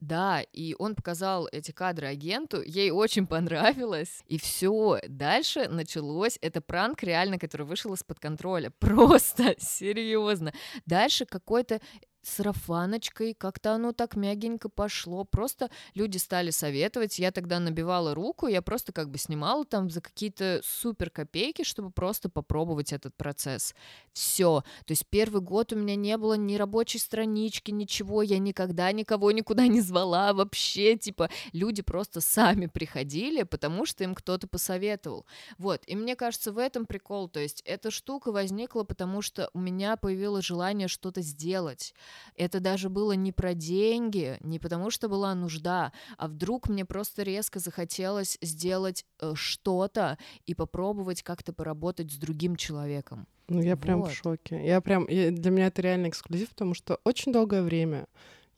да, 0.00 0.42
и 0.52 0.74
он 0.78 0.94
показал 0.94 1.48
эти 1.50 1.70
кадры 1.70 2.06
агенту, 2.06 2.62
ей 2.62 2.90
очень 2.90 3.26
понравилось, 3.26 4.22
и 4.26 4.38
все. 4.38 5.00
Дальше 5.08 5.68
началось, 5.68 6.38
это 6.42 6.60
пранк 6.60 7.02
реально, 7.02 7.38
который 7.38 7.66
вышел 7.66 7.92
из-под 7.94 8.20
контроля, 8.20 8.70
просто, 8.78 9.54
серьезно. 9.58 10.52
Дальше 10.86 11.24
какой-то 11.26 11.80
сарафаночкой, 12.26 13.34
как-то 13.34 13.72
оно 13.72 13.92
так 13.92 14.16
мягенько 14.16 14.68
пошло. 14.68 15.24
Просто 15.24 15.70
люди 15.94 16.18
стали 16.18 16.50
советовать. 16.50 17.18
Я 17.18 17.30
тогда 17.30 17.60
набивала 17.60 18.14
руку, 18.14 18.46
я 18.46 18.62
просто 18.62 18.92
как 18.92 19.10
бы 19.10 19.18
снимала 19.18 19.64
там 19.64 19.90
за 19.90 20.00
какие-то 20.00 20.60
супер 20.64 21.10
копейки, 21.10 21.62
чтобы 21.62 21.90
просто 21.90 22.28
попробовать 22.28 22.92
этот 22.92 23.14
процесс. 23.16 23.74
Все. 24.12 24.62
То 24.86 24.92
есть 24.92 25.06
первый 25.08 25.40
год 25.40 25.72
у 25.72 25.76
меня 25.76 25.96
не 25.96 26.16
было 26.16 26.34
ни 26.34 26.56
рабочей 26.56 26.98
странички, 26.98 27.70
ничего. 27.70 28.22
Я 28.22 28.38
никогда 28.38 28.90
никого 28.92 29.30
никуда 29.30 29.66
не 29.66 29.80
звала 29.80 30.32
вообще. 30.32 30.96
Типа 30.96 31.30
люди 31.52 31.82
просто 31.82 32.20
сами 32.20 32.66
приходили, 32.66 33.44
потому 33.44 33.86
что 33.86 34.04
им 34.04 34.14
кто-то 34.14 34.48
посоветовал. 34.48 35.26
Вот. 35.58 35.82
И 35.86 35.94
мне 35.94 36.16
кажется, 36.16 36.52
в 36.52 36.58
этом 36.58 36.86
прикол. 36.86 37.28
То 37.28 37.40
есть 37.40 37.62
эта 37.64 37.90
штука 37.90 38.32
возникла, 38.32 38.84
потому 38.84 39.22
что 39.22 39.50
у 39.52 39.58
меня 39.58 39.96
появилось 39.96 40.44
желание 40.44 40.88
что-то 40.88 41.20
сделать. 41.20 41.94
Это 42.36 42.60
даже 42.60 42.88
было 42.88 43.12
не 43.12 43.32
про 43.32 43.54
деньги, 43.54 44.36
не 44.40 44.58
потому 44.58 44.90
что 44.90 45.08
была 45.08 45.34
нужда, 45.34 45.92
а 46.18 46.28
вдруг 46.28 46.68
мне 46.68 46.84
просто 46.84 47.22
резко 47.22 47.58
захотелось 47.58 48.38
сделать 48.40 49.04
э, 49.20 49.32
что-то 49.34 50.18
и 50.44 50.54
попробовать 50.54 51.22
как-то 51.22 51.52
поработать 51.52 52.12
с 52.12 52.16
другим 52.16 52.56
человеком. 52.56 53.26
Ну, 53.48 53.62
я 53.62 53.76
прям 53.76 54.00
Вот. 54.00 54.10
в 54.10 54.14
шоке. 54.14 54.64
Я 54.66 54.80
прям... 54.80 55.06
я- 55.08 55.30
для 55.30 55.50
меня 55.50 55.66
это 55.68 55.82
реально 55.82 56.08
эксклюзив, 56.08 56.50
потому 56.50 56.74
что 56.74 56.98
очень 57.04 57.32
долгое 57.32 57.62
время 57.62 58.06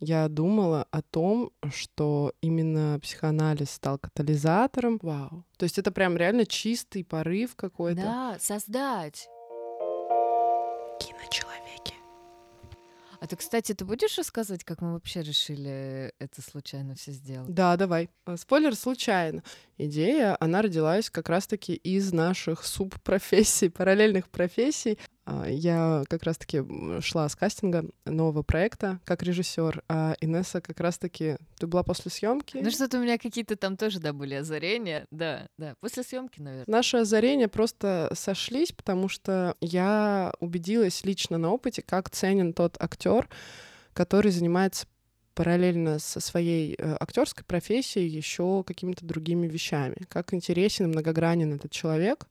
я 0.00 0.28
думала 0.28 0.86
о 0.90 1.02
том, 1.02 1.50
что 1.72 2.32
именно 2.40 2.98
психоанализ 3.02 3.70
стал 3.70 3.98
катализатором. 3.98 4.98
Вау. 5.02 5.44
То 5.56 5.64
есть 5.64 5.78
это 5.78 5.90
прям 5.90 6.16
реально 6.16 6.46
чистый 6.46 7.04
порыв 7.04 7.56
какой-то. 7.56 8.00
Да, 8.00 8.36
создать. 8.40 9.28
А 13.20 13.26
ты, 13.26 13.34
кстати, 13.36 13.74
ты 13.74 13.84
будешь 13.84 14.16
рассказывать, 14.16 14.62
как 14.62 14.80
мы 14.80 14.92
вообще 14.92 15.22
решили 15.22 16.12
это 16.20 16.40
случайно 16.40 16.94
все 16.94 17.10
сделать? 17.10 17.52
Да, 17.52 17.76
давай. 17.76 18.10
Э, 18.26 18.36
Спойлер 18.36 18.76
случайно. 18.76 19.42
Идея, 19.76 20.36
она 20.38 20.62
родилась 20.62 21.10
как 21.10 21.28
раз-таки 21.28 21.74
из 21.74 22.12
наших 22.12 22.64
субпрофессий, 22.64 23.70
параллельных 23.70 24.28
профессий. 24.28 24.98
А, 25.28 25.46
Я 25.46 26.04
как 26.08 26.22
раз-таки 26.22 26.62
шла 27.00 27.28
с 27.28 27.36
кастинга 27.36 27.84
нового 28.06 28.42
проекта 28.42 28.98
как 29.04 29.22
режиссер, 29.22 29.82
а 29.88 30.14
Инесса 30.20 30.60
как 30.60 30.80
раз-таки... 30.80 31.36
Ты 31.58 31.66
была 31.66 31.82
после 31.82 32.10
съемки? 32.10 32.58
Ну 32.62 32.70
что-то 32.70 32.98
у 32.98 33.02
меня 33.02 33.18
какие-то 33.18 33.56
там 33.56 33.76
тоже, 33.76 34.00
да, 34.00 34.12
были 34.12 34.34
озарения. 34.34 35.04
Да, 35.10 35.46
да, 35.58 35.74
после 35.80 36.02
съемки, 36.02 36.40
наверное. 36.40 36.64
Наши 36.66 36.96
озарения 36.96 37.48
просто 37.48 38.10
сошлись, 38.14 38.72
потому 38.72 39.08
что 39.08 39.54
я 39.60 40.32
убедилась 40.40 41.04
лично 41.04 41.36
на 41.36 41.50
опыте, 41.52 41.82
как 41.82 42.08
ценен 42.08 42.54
тот 42.54 42.76
актер, 42.80 43.28
который 43.92 44.30
занимается 44.30 44.86
параллельно 45.34 45.98
со 45.98 46.20
своей 46.20 46.74
э, 46.78 46.96
актерской 46.98 47.44
профессией 47.44 48.08
еще 48.08 48.64
какими-то 48.66 49.04
другими 49.04 49.46
вещами. 49.46 49.96
Как 50.08 50.32
интересен 50.32 50.86
и 50.86 50.88
многогранен 50.88 51.52
этот 51.52 51.70
человек, 51.70 52.26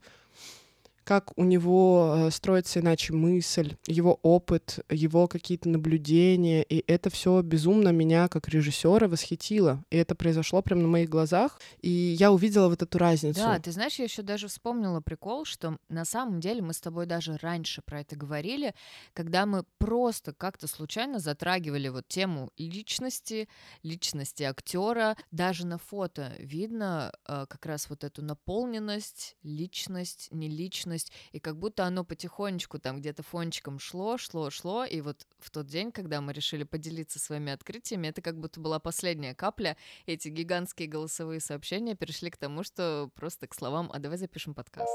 как 1.07 1.31
у 1.37 1.45
него 1.45 2.15
э, 2.17 2.31
строится 2.31 2.81
иначе 2.81 3.13
мысль, 3.13 3.77
его 3.87 4.19
опыт, 4.23 4.79
его 4.89 5.29
какие-то 5.29 5.69
наблюдения, 5.69 6.63
и 6.63 6.83
это 6.85 7.09
все 7.09 7.41
безумно 7.41 7.93
меня 7.93 8.27
как 8.27 8.49
режиссера 8.49 9.07
восхитило. 9.07 9.81
И 9.89 9.95
это 9.95 10.15
произошло 10.15 10.61
прямо 10.61 10.81
на 10.81 10.89
моих 10.89 11.07
глазах, 11.07 11.61
и 11.81 11.89
я 11.89 12.33
увидела 12.33 12.67
вот 12.67 12.81
эту 12.81 12.97
разницу. 12.97 13.39
Да, 13.39 13.57
ты 13.57 13.71
знаешь, 13.71 13.95
я 13.99 14.03
еще 14.03 14.21
даже 14.21 14.49
вспомнила 14.49 14.99
прикол, 14.99 15.45
что 15.45 15.77
на 15.87 16.03
самом 16.03 16.41
деле 16.41 16.61
мы 16.61 16.73
с 16.73 16.81
тобой 16.81 17.05
даже 17.05 17.37
раньше 17.37 17.81
про 17.81 18.01
это 18.01 18.17
говорили, 18.17 18.75
когда 19.13 19.45
мы 19.45 19.63
просто 19.77 20.33
как-то 20.33 20.67
случайно 20.67 21.19
затрагивали 21.19 21.87
вот 21.87 22.05
тему 22.09 22.51
личности, 22.57 23.47
личности 23.81 24.43
актера. 24.43 25.15
Даже 25.31 25.65
на 25.65 25.77
фото 25.77 26.33
видно 26.37 27.13
э, 27.25 27.45
как 27.47 27.65
раз 27.65 27.89
вот 27.89 28.03
эту 28.03 28.21
наполненность, 28.21 29.37
личность, 29.41 30.27
не 30.31 30.49
личность, 30.97 31.11
и 31.31 31.39
как 31.39 31.57
будто 31.57 31.85
оно 31.85 32.03
потихонечку 32.03 32.79
там 32.79 32.99
где-то 32.99 33.23
фончиком 33.23 33.79
шло, 33.79 34.17
шло, 34.17 34.49
шло, 34.49 34.85
и 34.85 35.01
вот 35.01 35.27
в 35.39 35.49
тот 35.49 35.67
день, 35.67 35.91
когда 35.91 36.21
мы 36.21 36.33
решили 36.33 36.63
поделиться 36.63 37.19
своими 37.19 37.51
открытиями, 37.51 38.07
это 38.07 38.21
как 38.21 38.39
будто 38.39 38.59
была 38.59 38.79
последняя 38.79 39.35
капля, 39.35 39.77
эти 40.05 40.29
гигантские 40.29 40.87
голосовые 40.87 41.39
сообщения 41.39 41.95
перешли 41.95 42.29
к 42.29 42.37
тому, 42.37 42.63
что 42.63 43.09
просто 43.15 43.47
к 43.47 43.53
словам 43.53 43.89
«а 43.93 43.99
давай 43.99 44.17
запишем 44.17 44.53
подкаст». 44.53 44.93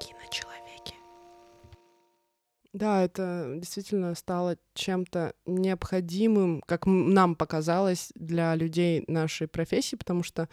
Киночеловеки. 0.00 0.94
Да, 2.72 3.02
это 3.02 3.54
действительно 3.56 4.14
стало 4.14 4.56
чем-то 4.74 5.32
необходимым, 5.46 6.62
как 6.66 6.86
нам 6.86 7.34
показалось, 7.34 8.12
для 8.14 8.54
людей 8.54 9.04
нашей 9.08 9.48
профессии, 9.48 9.96
потому 9.96 10.22
что 10.22 10.48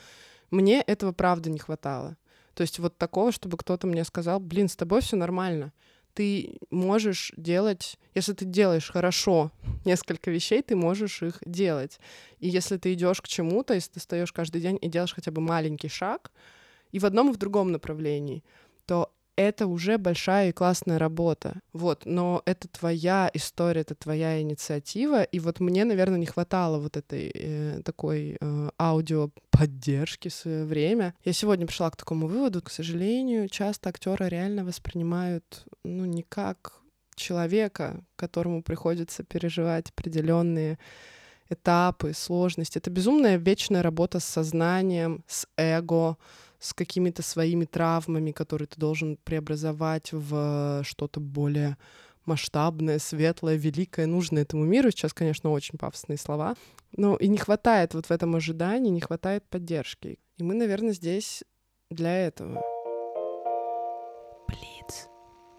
мне 0.50 0.82
этого 0.82 1.12
правда 1.12 1.50
не 1.50 1.60
хватало. 1.60 2.18
То 2.56 2.62
есть 2.62 2.80
вот 2.80 2.98
такого, 2.98 3.32
чтобы 3.32 3.58
кто-то 3.58 3.86
мне 3.86 4.04
сказал, 4.04 4.40
блин, 4.40 4.68
с 4.68 4.76
тобой 4.76 5.02
все 5.02 5.18
нормально. 5.18 5.74
Ты 6.14 6.58
можешь 6.72 7.34
делать, 7.36 8.00
если 8.16 8.32
ты 8.32 8.46
делаешь 8.46 8.90
хорошо 8.90 9.52
несколько 9.86 10.32
вещей, 10.32 10.64
ты 10.64 10.76
можешь 10.76 11.22
их 11.22 11.40
делать. 11.46 12.00
И 12.40 12.48
если 12.48 12.78
ты 12.78 12.94
идешь 12.94 13.22
к 13.22 13.28
чему-то, 13.28 13.74
если 13.74 13.92
ты 13.92 14.00
встаешь 14.00 14.32
каждый 14.32 14.62
день 14.62 14.80
и 14.82 14.88
делаешь 14.88 15.14
хотя 15.14 15.32
бы 15.32 15.42
маленький 15.42 15.90
шаг, 15.90 16.32
и 16.92 17.00
в 17.00 17.06
одном 17.06 17.30
и 17.30 17.34
в 17.34 17.38
другом 17.38 17.74
направлении, 17.74 18.44
то 18.86 19.12
это 19.36 19.68
уже 19.68 19.98
большая 19.98 20.50
и 20.50 20.52
классная 20.52 20.98
работа. 20.98 21.60
Вот, 21.74 22.06
но 22.06 22.42
это 22.46 22.68
твоя 22.68 23.30
история, 23.34 23.82
это 23.82 23.96
твоя 23.96 24.42
инициатива, 24.42 25.24
и 25.24 25.40
вот 25.40 25.60
мне, 25.60 25.86
наверное, 25.86 26.20
не 26.20 26.26
хватало 26.26 26.80
вот 26.80 26.98
этой 26.98 27.32
э, 27.34 27.82
такой 27.84 28.38
э, 28.40 28.70
аудио 28.80 29.30
поддержки 29.50 30.30
в 30.30 30.34
свое 30.34 30.66
время. 30.66 31.14
Я 31.24 31.34
сегодня 31.34 31.68
пришла 31.68 31.90
к 31.90 31.96
такому 31.96 32.28
выводу, 32.28 32.62
к 32.62 32.72
сожалению, 32.72 33.50
часто 33.50 33.90
актера 33.90 34.28
реально 34.28 34.64
воспринимают, 34.64 35.66
ну, 35.84 36.06
не 36.06 36.24
как 36.24 36.82
человека, 37.16 38.04
которому 38.16 38.62
приходится 38.62 39.24
переживать 39.24 39.90
определенные 39.90 40.78
этапы, 41.50 42.14
сложности. 42.14 42.78
Это 42.78 42.90
безумная 42.90 43.38
вечная 43.38 43.84
работа 43.84 44.20
с 44.20 44.26
сознанием, 44.26 45.24
с 45.28 45.48
эго, 45.58 46.18
с 46.60 46.74
какими-то 46.74 47.22
своими 47.22 47.66
травмами, 47.66 48.32
которые 48.32 48.68
ты 48.68 48.80
должен 48.80 49.18
преобразовать 49.24 50.12
в 50.12 50.84
что-то 50.84 51.20
более 51.20 51.78
масштабное, 52.26 53.00
светлое, 53.00 53.56
великое, 53.56 54.08
нужное 54.08 54.44
этому 54.44 54.66
миру. 54.66 54.92
Сейчас, 54.92 55.14
конечно, 55.14 55.52
очень 55.52 55.78
пафосные 55.78 56.18
слова. 56.18 56.56
Но 56.98 57.16
и 57.18 57.28
не 57.28 57.38
хватает 57.38 57.94
вот 57.94 58.08
в 58.08 58.12
этом 58.12 58.36
ожидании, 58.36 58.90
не 58.90 59.02
хватает 59.02 59.44
поддержки. 59.50 60.18
И 60.38 60.44
мы, 60.44 60.54
наверное, 60.54 60.94
здесь 60.94 61.44
для 61.90 62.28
этого. 62.28 62.62
Блиц. 64.48 65.08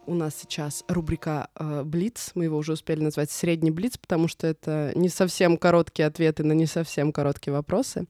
У 0.06 0.14
нас 0.14 0.36
сейчас 0.36 0.84
рубрика 0.88 1.48
э, 1.54 1.82
Блиц. 1.84 2.30
Мы 2.34 2.44
его 2.44 2.56
уже 2.56 2.72
успели 2.72 3.02
назвать 3.02 3.30
средний 3.30 3.70
Блиц, 3.70 3.98
потому 3.98 4.28
что 4.28 4.46
это 4.46 4.92
не 4.94 5.08
совсем 5.08 5.56
короткие 5.56 6.06
ответы 6.06 6.44
на 6.44 6.52
не 6.52 6.66
совсем 6.66 7.12
короткие 7.12 7.54
вопросы. 7.54 8.06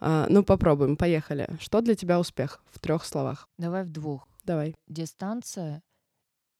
А, 0.00 0.26
ну, 0.28 0.42
попробуем, 0.42 0.96
поехали. 0.96 1.48
Что 1.60 1.80
для 1.80 1.94
тебя 1.94 2.20
успех 2.20 2.62
в 2.70 2.78
трех 2.78 3.04
словах? 3.04 3.48
Давай 3.58 3.84
в 3.84 3.90
двух. 3.90 4.26
Давай. 4.44 4.74
Дистанция 4.86 5.82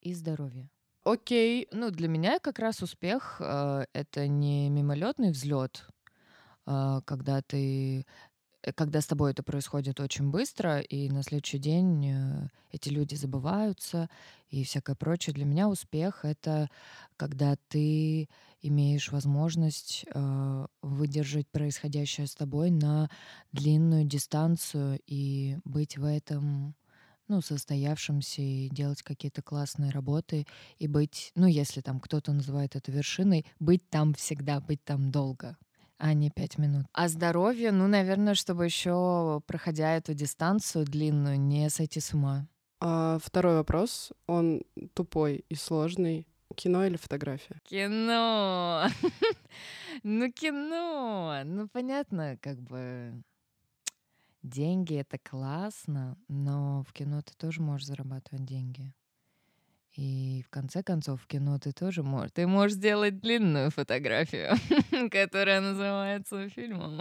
и 0.00 0.14
здоровье. 0.14 0.68
Окей. 1.04 1.68
Ну, 1.72 1.90
для 1.90 2.08
меня 2.08 2.38
как 2.38 2.58
раз 2.58 2.82
успех 2.82 3.40
э, 3.40 3.84
это 3.92 4.26
не 4.26 4.68
мимолетный 4.68 5.30
взлет, 5.30 5.86
э, 6.66 7.00
когда 7.04 7.40
ты 7.40 8.04
когда 8.74 9.00
с 9.00 9.06
тобой 9.06 9.32
это 9.32 9.42
происходит 9.42 10.00
очень 10.00 10.30
быстро, 10.30 10.80
и 10.80 11.08
на 11.08 11.22
следующий 11.22 11.58
день 11.58 12.06
э, 12.06 12.48
эти 12.72 12.88
люди 12.88 13.14
забываются 13.14 14.08
и 14.50 14.64
всякое 14.64 14.96
прочее. 14.96 15.34
Для 15.34 15.44
меня 15.44 15.68
успех— 15.68 16.20
это 16.24 16.68
когда 17.16 17.56
ты 17.68 18.28
имеешь 18.60 19.12
возможность 19.12 20.04
э, 20.12 20.66
выдержать 20.82 21.48
происходящее 21.48 22.26
с 22.26 22.34
тобой 22.34 22.70
на 22.70 23.10
длинную 23.52 24.04
дистанцию 24.04 25.00
и 25.06 25.58
быть 25.64 25.96
в 25.96 26.04
этом 26.04 26.74
ну, 27.28 27.42
состоявшимся 27.42 28.40
и 28.40 28.68
делать 28.70 29.02
какие-то 29.02 29.42
классные 29.42 29.90
работы 29.90 30.46
и 30.78 30.88
быть, 30.88 31.30
ну, 31.34 31.46
если 31.46 31.82
там 31.82 32.00
кто-то 32.00 32.32
называет 32.32 32.74
это 32.74 32.90
вершиной, 32.90 33.46
быть 33.60 33.88
там 33.90 34.14
всегда, 34.14 34.60
быть 34.60 34.82
там 34.82 35.10
долго 35.10 35.56
а 35.98 36.14
не 36.14 36.30
пять 36.30 36.58
минут. 36.58 36.86
А 36.92 37.08
здоровье, 37.08 37.72
ну, 37.72 37.86
наверное, 37.86 38.34
чтобы 38.34 38.64
еще, 38.64 39.42
проходя 39.46 39.96
эту 39.96 40.14
дистанцию 40.14 40.84
длинную, 40.84 41.38
не 41.38 41.68
сойти 41.70 42.00
с 42.00 42.14
ума. 42.14 42.48
А 42.80 43.18
второй 43.22 43.56
вопрос, 43.56 44.12
он 44.26 44.62
тупой 44.94 45.44
и 45.48 45.54
сложный. 45.54 46.26
Кино 46.54 46.86
или 46.86 46.96
фотография? 46.96 47.60
Кино. 47.64 48.86
Ну, 50.04 50.30
кино. 50.30 51.42
Ну, 51.44 51.68
понятно, 51.68 52.38
как 52.40 52.60
бы 52.60 53.20
деньги— 54.42 54.94
это 54.96 55.18
классно, 55.18 56.16
но 56.28 56.84
в 56.84 56.92
кино 56.92 57.20
ты 57.22 57.34
тоже 57.34 57.62
можешь 57.62 57.88
зарабатывать 57.88 58.44
деньги. 58.44 58.92
И 59.98 60.44
в 60.46 60.50
конце 60.50 60.84
концов, 60.84 61.20
в 61.20 61.26
кино 61.26 61.58
ты 61.58 61.72
тоже 61.72 62.04
можешь. 62.04 62.30
Ты 62.32 62.46
можешь 62.46 62.76
сделать 62.76 63.18
длинную 63.18 63.72
фотографию, 63.72 64.54
которая 65.10 65.60
называется 65.60 66.48
фильмом. 66.50 66.98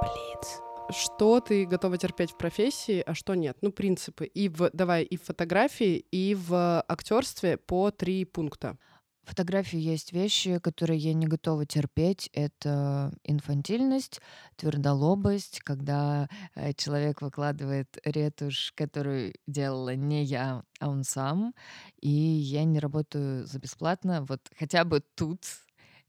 Блиц. 0.00 0.60
Что 0.88 1.40
ты 1.40 1.66
готова 1.66 1.98
терпеть 1.98 2.30
в 2.30 2.38
профессии, 2.38 3.02
а 3.06 3.12
что 3.12 3.34
нет? 3.34 3.58
Ну, 3.60 3.72
принципы. 3.72 4.24
И 4.24 4.48
в, 4.48 4.70
давай, 4.72 5.02
и 5.02 5.18
в 5.18 5.22
фотографии, 5.22 6.06
и 6.10 6.34
в 6.34 6.82
актерстве 6.88 7.58
по 7.58 7.90
три 7.90 8.24
пункта 8.24 8.78
фотографии 9.24 9.78
есть 9.78 10.12
вещи, 10.12 10.58
которые 10.58 10.98
я 10.98 11.14
не 11.14 11.26
готова 11.26 11.66
терпеть. 11.66 12.30
Это 12.32 13.12
инфантильность, 13.24 14.20
твердолобость, 14.56 15.60
когда 15.60 16.28
э, 16.54 16.72
человек 16.74 17.22
выкладывает 17.22 17.98
ретушь, 18.04 18.72
которую 18.76 19.34
делала 19.46 19.94
не 19.94 20.24
я, 20.24 20.62
а 20.80 20.88
он 20.88 21.04
сам. 21.04 21.54
И 22.00 22.10
я 22.10 22.64
не 22.64 22.78
работаю 22.78 23.46
за 23.46 23.58
бесплатно. 23.58 24.24
Вот 24.28 24.40
хотя 24.58 24.84
бы 24.84 25.02
тут 25.14 25.40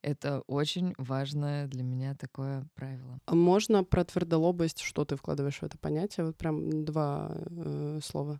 это 0.01 0.41
очень 0.41 0.93
важное 0.97 1.67
для 1.67 1.83
меня 1.83 2.13
такое 2.13 2.67
правило. 2.75 3.19
А 3.25 3.33
можно 3.33 3.83
про 3.83 4.05
твердолобость, 4.05 4.81
что 4.81 5.03
ты 5.03 5.15
вкладываешь 5.15 5.59
в 5.59 5.63
это 5.63 5.77
понятие? 5.79 6.27
Вот 6.27 6.37
прям 6.37 6.85
два 6.85 7.31
э, 7.33 7.99
слова 8.03 8.39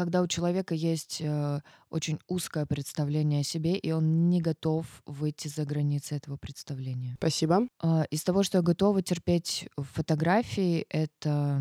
когда 0.00 0.22
у 0.22 0.26
человека 0.26 0.74
есть 0.74 1.20
э, 1.20 1.60
очень 1.90 2.18
узкое 2.26 2.64
представление 2.64 3.42
о 3.42 3.44
себе, 3.44 3.76
и 3.76 3.92
он 3.92 4.30
не 4.30 4.40
готов 4.40 4.86
выйти 5.04 5.48
за 5.48 5.66
границы 5.66 6.14
этого 6.14 6.38
представления. 6.38 7.16
Спасибо. 7.18 7.68
Э, 7.82 8.04
из 8.10 8.24
того, 8.24 8.42
что 8.42 8.56
я 8.56 8.62
готова 8.62 9.02
терпеть 9.02 9.68
фотографии, 9.76 10.86
это 10.88 11.60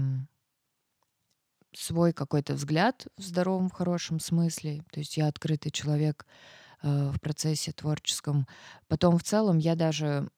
свой 1.75 2.13
какой-то 2.13 2.53
взгляд 2.53 3.07
в 3.17 3.23
здоровом, 3.23 3.67
в 3.67 3.73
хорошем 3.73 4.21
смысле. 4.21 4.85
То 4.93 5.01
есть 5.01 5.17
я 5.17 5.27
открытый 5.27 5.73
человек 5.73 6.25
э, 6.81 7.11
в 7.13 7.19
процессе 7.19 7.73
творческом. 7.73 8.47
Потом 8.87 9.17
в 9.17 9.23
целом 9.23 9.57
я 9.57 9.75
даже 9.75 10.29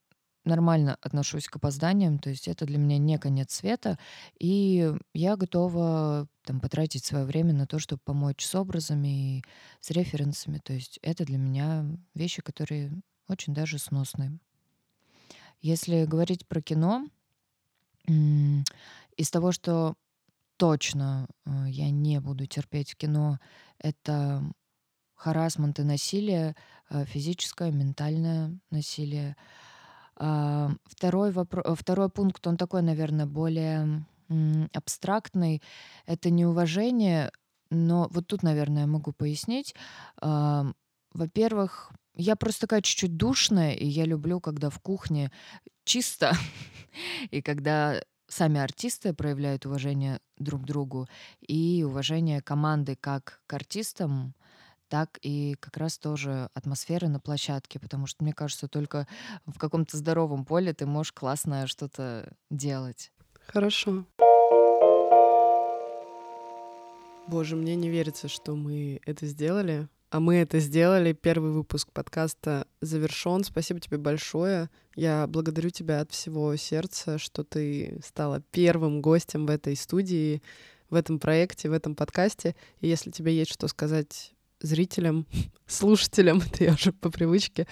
нормально 0.43 0.97
отношусь 1.01 1.47
к 1.47 1.55
опозданиям, 1.55 2.19
то 2.19 2.29
есть 2.29 2.47
это 2.47 2.65
для 2.65 2.77
меня 2.77 2.97
не 2.97 3.17
конец 3.17 3.53
света, 3.53 3.97
и 4.39 4.91
я 5.13 5.35
готова 5.35 6.27
там 6.45 6.59
потратить 6.59 7.05
свое 7.05 7.25
время 7.25 7.53
на 7.53 7.67
то, 7.67 7.79
чтобы 7.79 8.01
помочь 8.03 8.43
с 8.43 8.55
образами 8.55 9.37
и 9.37 9.43
с 9.79 9.91
референсами, 9.91 10.57
то 10.57 10.73
есть 10.73 10.99
это 11.01 11.25
для 11.25 11.37
меня 11.37 11.85
вещи, 12.15 12.41
которые 12.41 12.91
очень 13.27 13.53
даже 13.53 13.77
сносные. 13.77 14.37
Если 15.61 16.05
говорить 16.05 16.47
про 16.47 16.61
кино, 16.61 17.07
из 18.07 19.29
того, 19.29 19.51
что 19.51 19.95
точно 20.57 21.27
э, 21.45 21.65
я 21.69 21.89
не 21.89 22.19
буду 22.19 22.45
терпеть 22.45 22.91
в 22.91 22.95
кино, 22.95 23.39
это 23.77 24.43
харасмент 25.15 25.79
и 25.79 25.83
насилие, 25.83 26.55
э, 26.89 27.05
физическое, 27.05 27.71
ментальное 27.71 28.59
насилие, 28.69 29.35
второй, 30.15 31.31
вопро- 31.31 31.63
э, 31.63 31.75
второй 31.75 32.09
пункт, 32.09 32.45
он 32.47 32.57
такой, 32.57 32.81
наверное, 32.81 33.25
более 33.25 34.05
абстрактной— 34.73 35.61
это 36.05 36.29
неуважение, 36.29 37.31
но 37.69 38.07
вот 38.11 38.27
тут, 38.27 38.43
наверное, 38.43 38.87
могу 38.87 39.11
пояснить. 39.11 39.75
Во-первых, 40.21 41.91
я 42.15 42.35
просто 42.35 42.61
такая 42.61 42.81
чуть-чуть 42.81 43.17
душная, 43.17 43.73
и 43.73 43.85
я 43.85 44.05
люблю, 44.05 44.39
когда 44.39 44.69
в 44.69 44.79
кухне 44.79 45.31
чисто, 45.83 46.31
и 47.31 47.41
когда 47.41 48.01
сами 48.27 48.59
артисты 48.59 49.13
проявляют 49.13 49.65
уважение 49.65 50.19
друг 50.37 50.63
к 50.63 50.65
другу 50.65 51.07
и 51.45 51.83
уважение 51.85 52.41
команды 52.41 52.95
как 52.95 53.41
к 53.47 53.53
артистам, 53.53 54.33
так 54.91 55.19
и 55.21 55.55
как 55.61 55.77
раз 55.77 55.97
тоже 55.97 56.49
атмосферы 56.53 57.07
на 57.07 57.21
площадке, 57.21 57.79
потому 57.79 58.07
что, 58.07 58.25
мне 58.25 58.33
кажется, 58.33 58.67
только 58.67 59.07
в 59.45 59.57
каком-то 59.57 59.95
здоровом 59.95 60.43
поле 60.43 60.73
ты 60.73 60.85
можешь 60.85 61.13
классно 61.13 61.65
что-то 61.65 62.33
делать. 62.49 63.13
Хорошо. 63.47 64.03
Боже, 67.25 67.55
мне 67.55 67.77
не 67.77 67.89
верится, 67.89 68.27
что 68.27 68.53
мы 68.57 68.99
это 69.05 69.27
сделали. 69.27 69.87
А 70.09 70.19
мы 70.19 70.35
это 70.35 70.59
сделали. 70.59 71.13
Первый 71.13 71.51
выпуск 71.51 71.89
подкаста 71.93 72.67
завершен. 72.81 73.45
Спасибо 73.45 73.79
тебе 73.79 73.97
большое. 73.97 74.69
Я 74.97 75.25
благодарю 75.25 75.69
тебя 75.69 76.01
от 76.01 76.11
всего 76.11 76.53
сердца, 76.57 77.17
что 77.17 77.45
ты 77.45 77.97
стала 78.03 78.41
первым 78.51 79.01
гостем 79.01 79.45
в 79.45 79.51
этой 79.51 79.77
студии, 79.77 80.41
в 80.89 80.95
этом 80.95 81.17
проекте, 81.17 81.69
в 81.69 81.73
этом 81.73 81.95
подкасте. 81.95 82.57
И 82.81 82.89
если 82.89 83.09
тебе 83.09 83.33
есть 83.33 83.53
что 83.53 83.69
сказать 83.69 84.33
зрителям, 84.61 85.25
слушателям, 85.67 86.41
это 86.45 86.63
я 86.63 86.73
уже 86.73 86.91
по 86.91 87.09
привычке, 87.09 87.67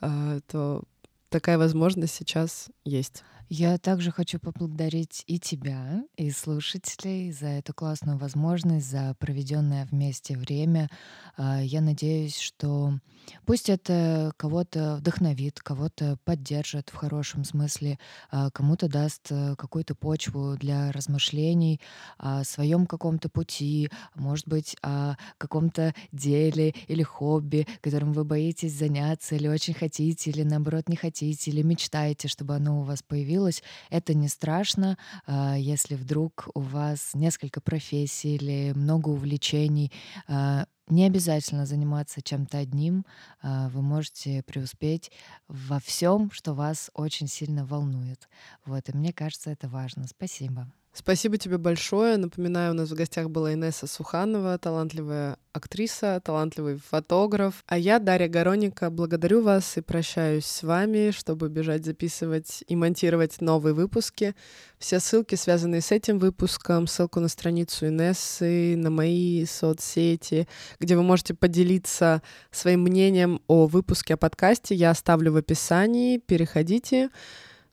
а, 0.00 0.40
то 0.46 0.82
такая 1.28 1.58
возможность 1.58 2.14
сейчас 2.14 2.68
есть. 2.84 3.24
Я 3.48 3.78
также 3.78 4.10
хочу 4.10 4.40
поблагодарить 4.40 5.22
и 5.28 5.38
тебя, 5.38 6.02
и 6.16 6.32
слушателей 6.32 7.30
за 7.30 7.46
эту 7.46 7.72
классную 7.72 8.18
возможность, 8.18 8.90
за 8.90 9.14
проведенное 9.20 9.86
вместе 9.86 10.36
время. 10.36 10.90
А, 11.36 11.62
я 11.62 11.80
надеюсь, 11.80 12.36
что 12.36 12.98
пусть 13.44 13.68
это 13.68 14.32
кого-то 14.36 14.96
вдохновит, 14.96 15.60
кого-то 15.60 16.18
поддержит 16.24 16.88
в 16.88 16.96
хорошем 16.96 17.44
смысле, 17.44 18.00
а, 18.32 18.50
кому-то 18.50 18.88
даст 18.88 19.28
э, 19.30 19.54
какую-то 19.56 19.94
почву 19.94 20.56
для 20.56 20.90
размышлений 20.90 21.80
о 22.18 22.42
своем 22.42 22.84
каком-то 22.84 23.28
пути, 23.28 23.90
может 24.16 24.48
быть, 24.48 24.76
о 24.82 25.14
каком-то 25.38 25.94
деле 26.10 26.74
или 26.88 27.04
хобби, 27.04 27.68
которым 27.80 28.12
вы 28.12 28.24
боитесь 28.24 28.72
заняться 28.74 29.36
или 29.36 29.46
очень 29.46 29.74
хотите, 29.74 30.30
или 30.30 30.42
наоборот 30.42 30.88
не 30.88 30.96
хотите, 30.96 31.52
или 31.52 31.62
мечтаете, 31.62 32.26
чтобы 32.26 32.56
оно 32.56 32.80
у 32.80 32.82
вас 32.82 33.04
появилось 33.04 33.35
появилось. 33.36 33.62
Это 33.90 34.14
не 34.14 34.28
страшно, 34.28 34.96
а, 35.26 35.56
если 35.56 35.94
вдруг 35.94 36.48
у 36.54 36.60
вас 36.60 37.10
несколько 37.14 37.60
профессий 37.60 38.36
или 38.36 38.72
много 38.74 39.10
увлечений. 39.10 39.92
А, 40.28 40.66
не 40.88 41.04
обязательно 41.04 41.66
заниматься 41.66 42.22
чем-то 42.22 42.58
одним. 42.58 43.04
А, 43.42 43.68
вы 43.70 43.82
можете 43.82 44.42
преуспеть 44.44 45.10
во 45.48 45.78
всем, 45.80 46.30
что 46.30 46.54
вас 46.54 46.90
очень 46.94 47.28
сильно 47.28 47.66
волнует. 47.66 48.28
Вот, 48.64 48.88
и 48.88 48.96
мне 48.96 49.12
кажется, 49.12 49.50
это 49.50 49.68
важно. 49.68 50.06
Спасибо. 50.06 50.66
Спасибо 50.98 51.36
тебе 51.36 51.58
большое. 51.58 52.16
Напоминаю, 52.16 52.72
у 52.72 52.74
нас 52.74 52.88
в 52.88 52.94
гостях 52.94 53.28
была 53.28 53.52
Инесса 53.52 53.86
Суханова, 53.86 54.56
талантливая 54.56 55.36
актриса, 55.52 56.22
талантливый 56.24 56.78
фотограф. 56.78 57.62
А 57.66 57.76
я, 57.76 57.98
Дарья 57.98 58.28
Гороника, 58.28 58.88
благодарю 58.88 59.42
вас 59.42 59.76
и 59.76 59.82
прощаюсь 59.82 60.46
с 60.46 60.62
вами, 60.62 61.10
чтобы 61.10 61.50
бежать 61.50 61.84
записывать 61.84 62.64
и 62.66 62.74
монтировать 62.76 63.42
новые 63.42 63.74
выпуски. 63.74 64.34
Все 64.78 64.98
ссылки, 64.98 65.34
связанные 65.34 65.82
с 65.82 65.92
этим 65.92 66.18
выпуском, 66.18 66.86
ссылку 66.86 67.20
на 67.20 67.28
страницу 67.28 67.88
Инессы, 67.88 68.74
на 68.74 68.88
мои 68.88 69.44
соцсети, 69.44 70.48
где 70.80 70.96
вы 70.96 71.02
можете 71.02 71.34
поделиться 71.34 72.22
своим 72.50 72.80
мнением 72.80 73.42
о 73.48 73.66
выпуске, 73.66 74.14
о 74.14 74.16
подкасте, 74.16 74.74
я 74.74 74.92
оставлю 74.92 75.32
в 75.32 75.36
описании. 75.36 76.16
Переходите. 76.16 77.10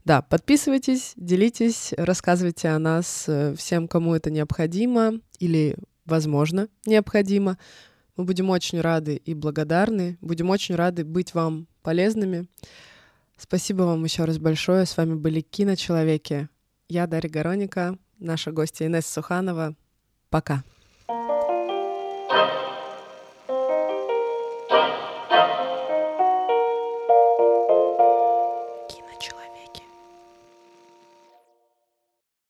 Да, 0.05 0.21
подписывайтесь, 0.21 1.13
делитесь, 1.15 1.93
рассказывайте 1.95 2.67
о 2.69 2.79
нас 2.79 3.25
э, 3.27 3.55
всем, 3.55 3.87
кому 3.87 4.13
это 4.13 4.29
необходимо 4.31 5.13
или, 5.39 5.77
возможно, 6.05 6.67
необходимо. 6.85 7.57
Мы 8.17 8.25
будем 8.25 8.49
очень 8.49 8.81
рады 8.81 9.15
и 9.15 9.33
благодарны. 9.33 10.17
Будем 10.19 10.49
очень 10.49 10.75
рады 10.75 11.05
быть 11.05 11.33
вам 11.33 11.67
полезными. 11.81 12.47
Спасибо 13.37 13.83
вам 13.83 14.03
еще 14.03 14.25
раз 14.25 14.37
большое. 14.37 14.85
С 14.85 14.97
вами 14.97 15.15
были 15.15 15.41
Киночеловеки. 15.41 16.49
Я 16.89 17.07
Дарья 17.07 17.29
Гороника, 17.29 17.97
наша 18.19 18.51
гостья 18.51 18.85
Инесса 18.85 19.13
Суханова. 19.13 19.75
Пока. 20.29 20.63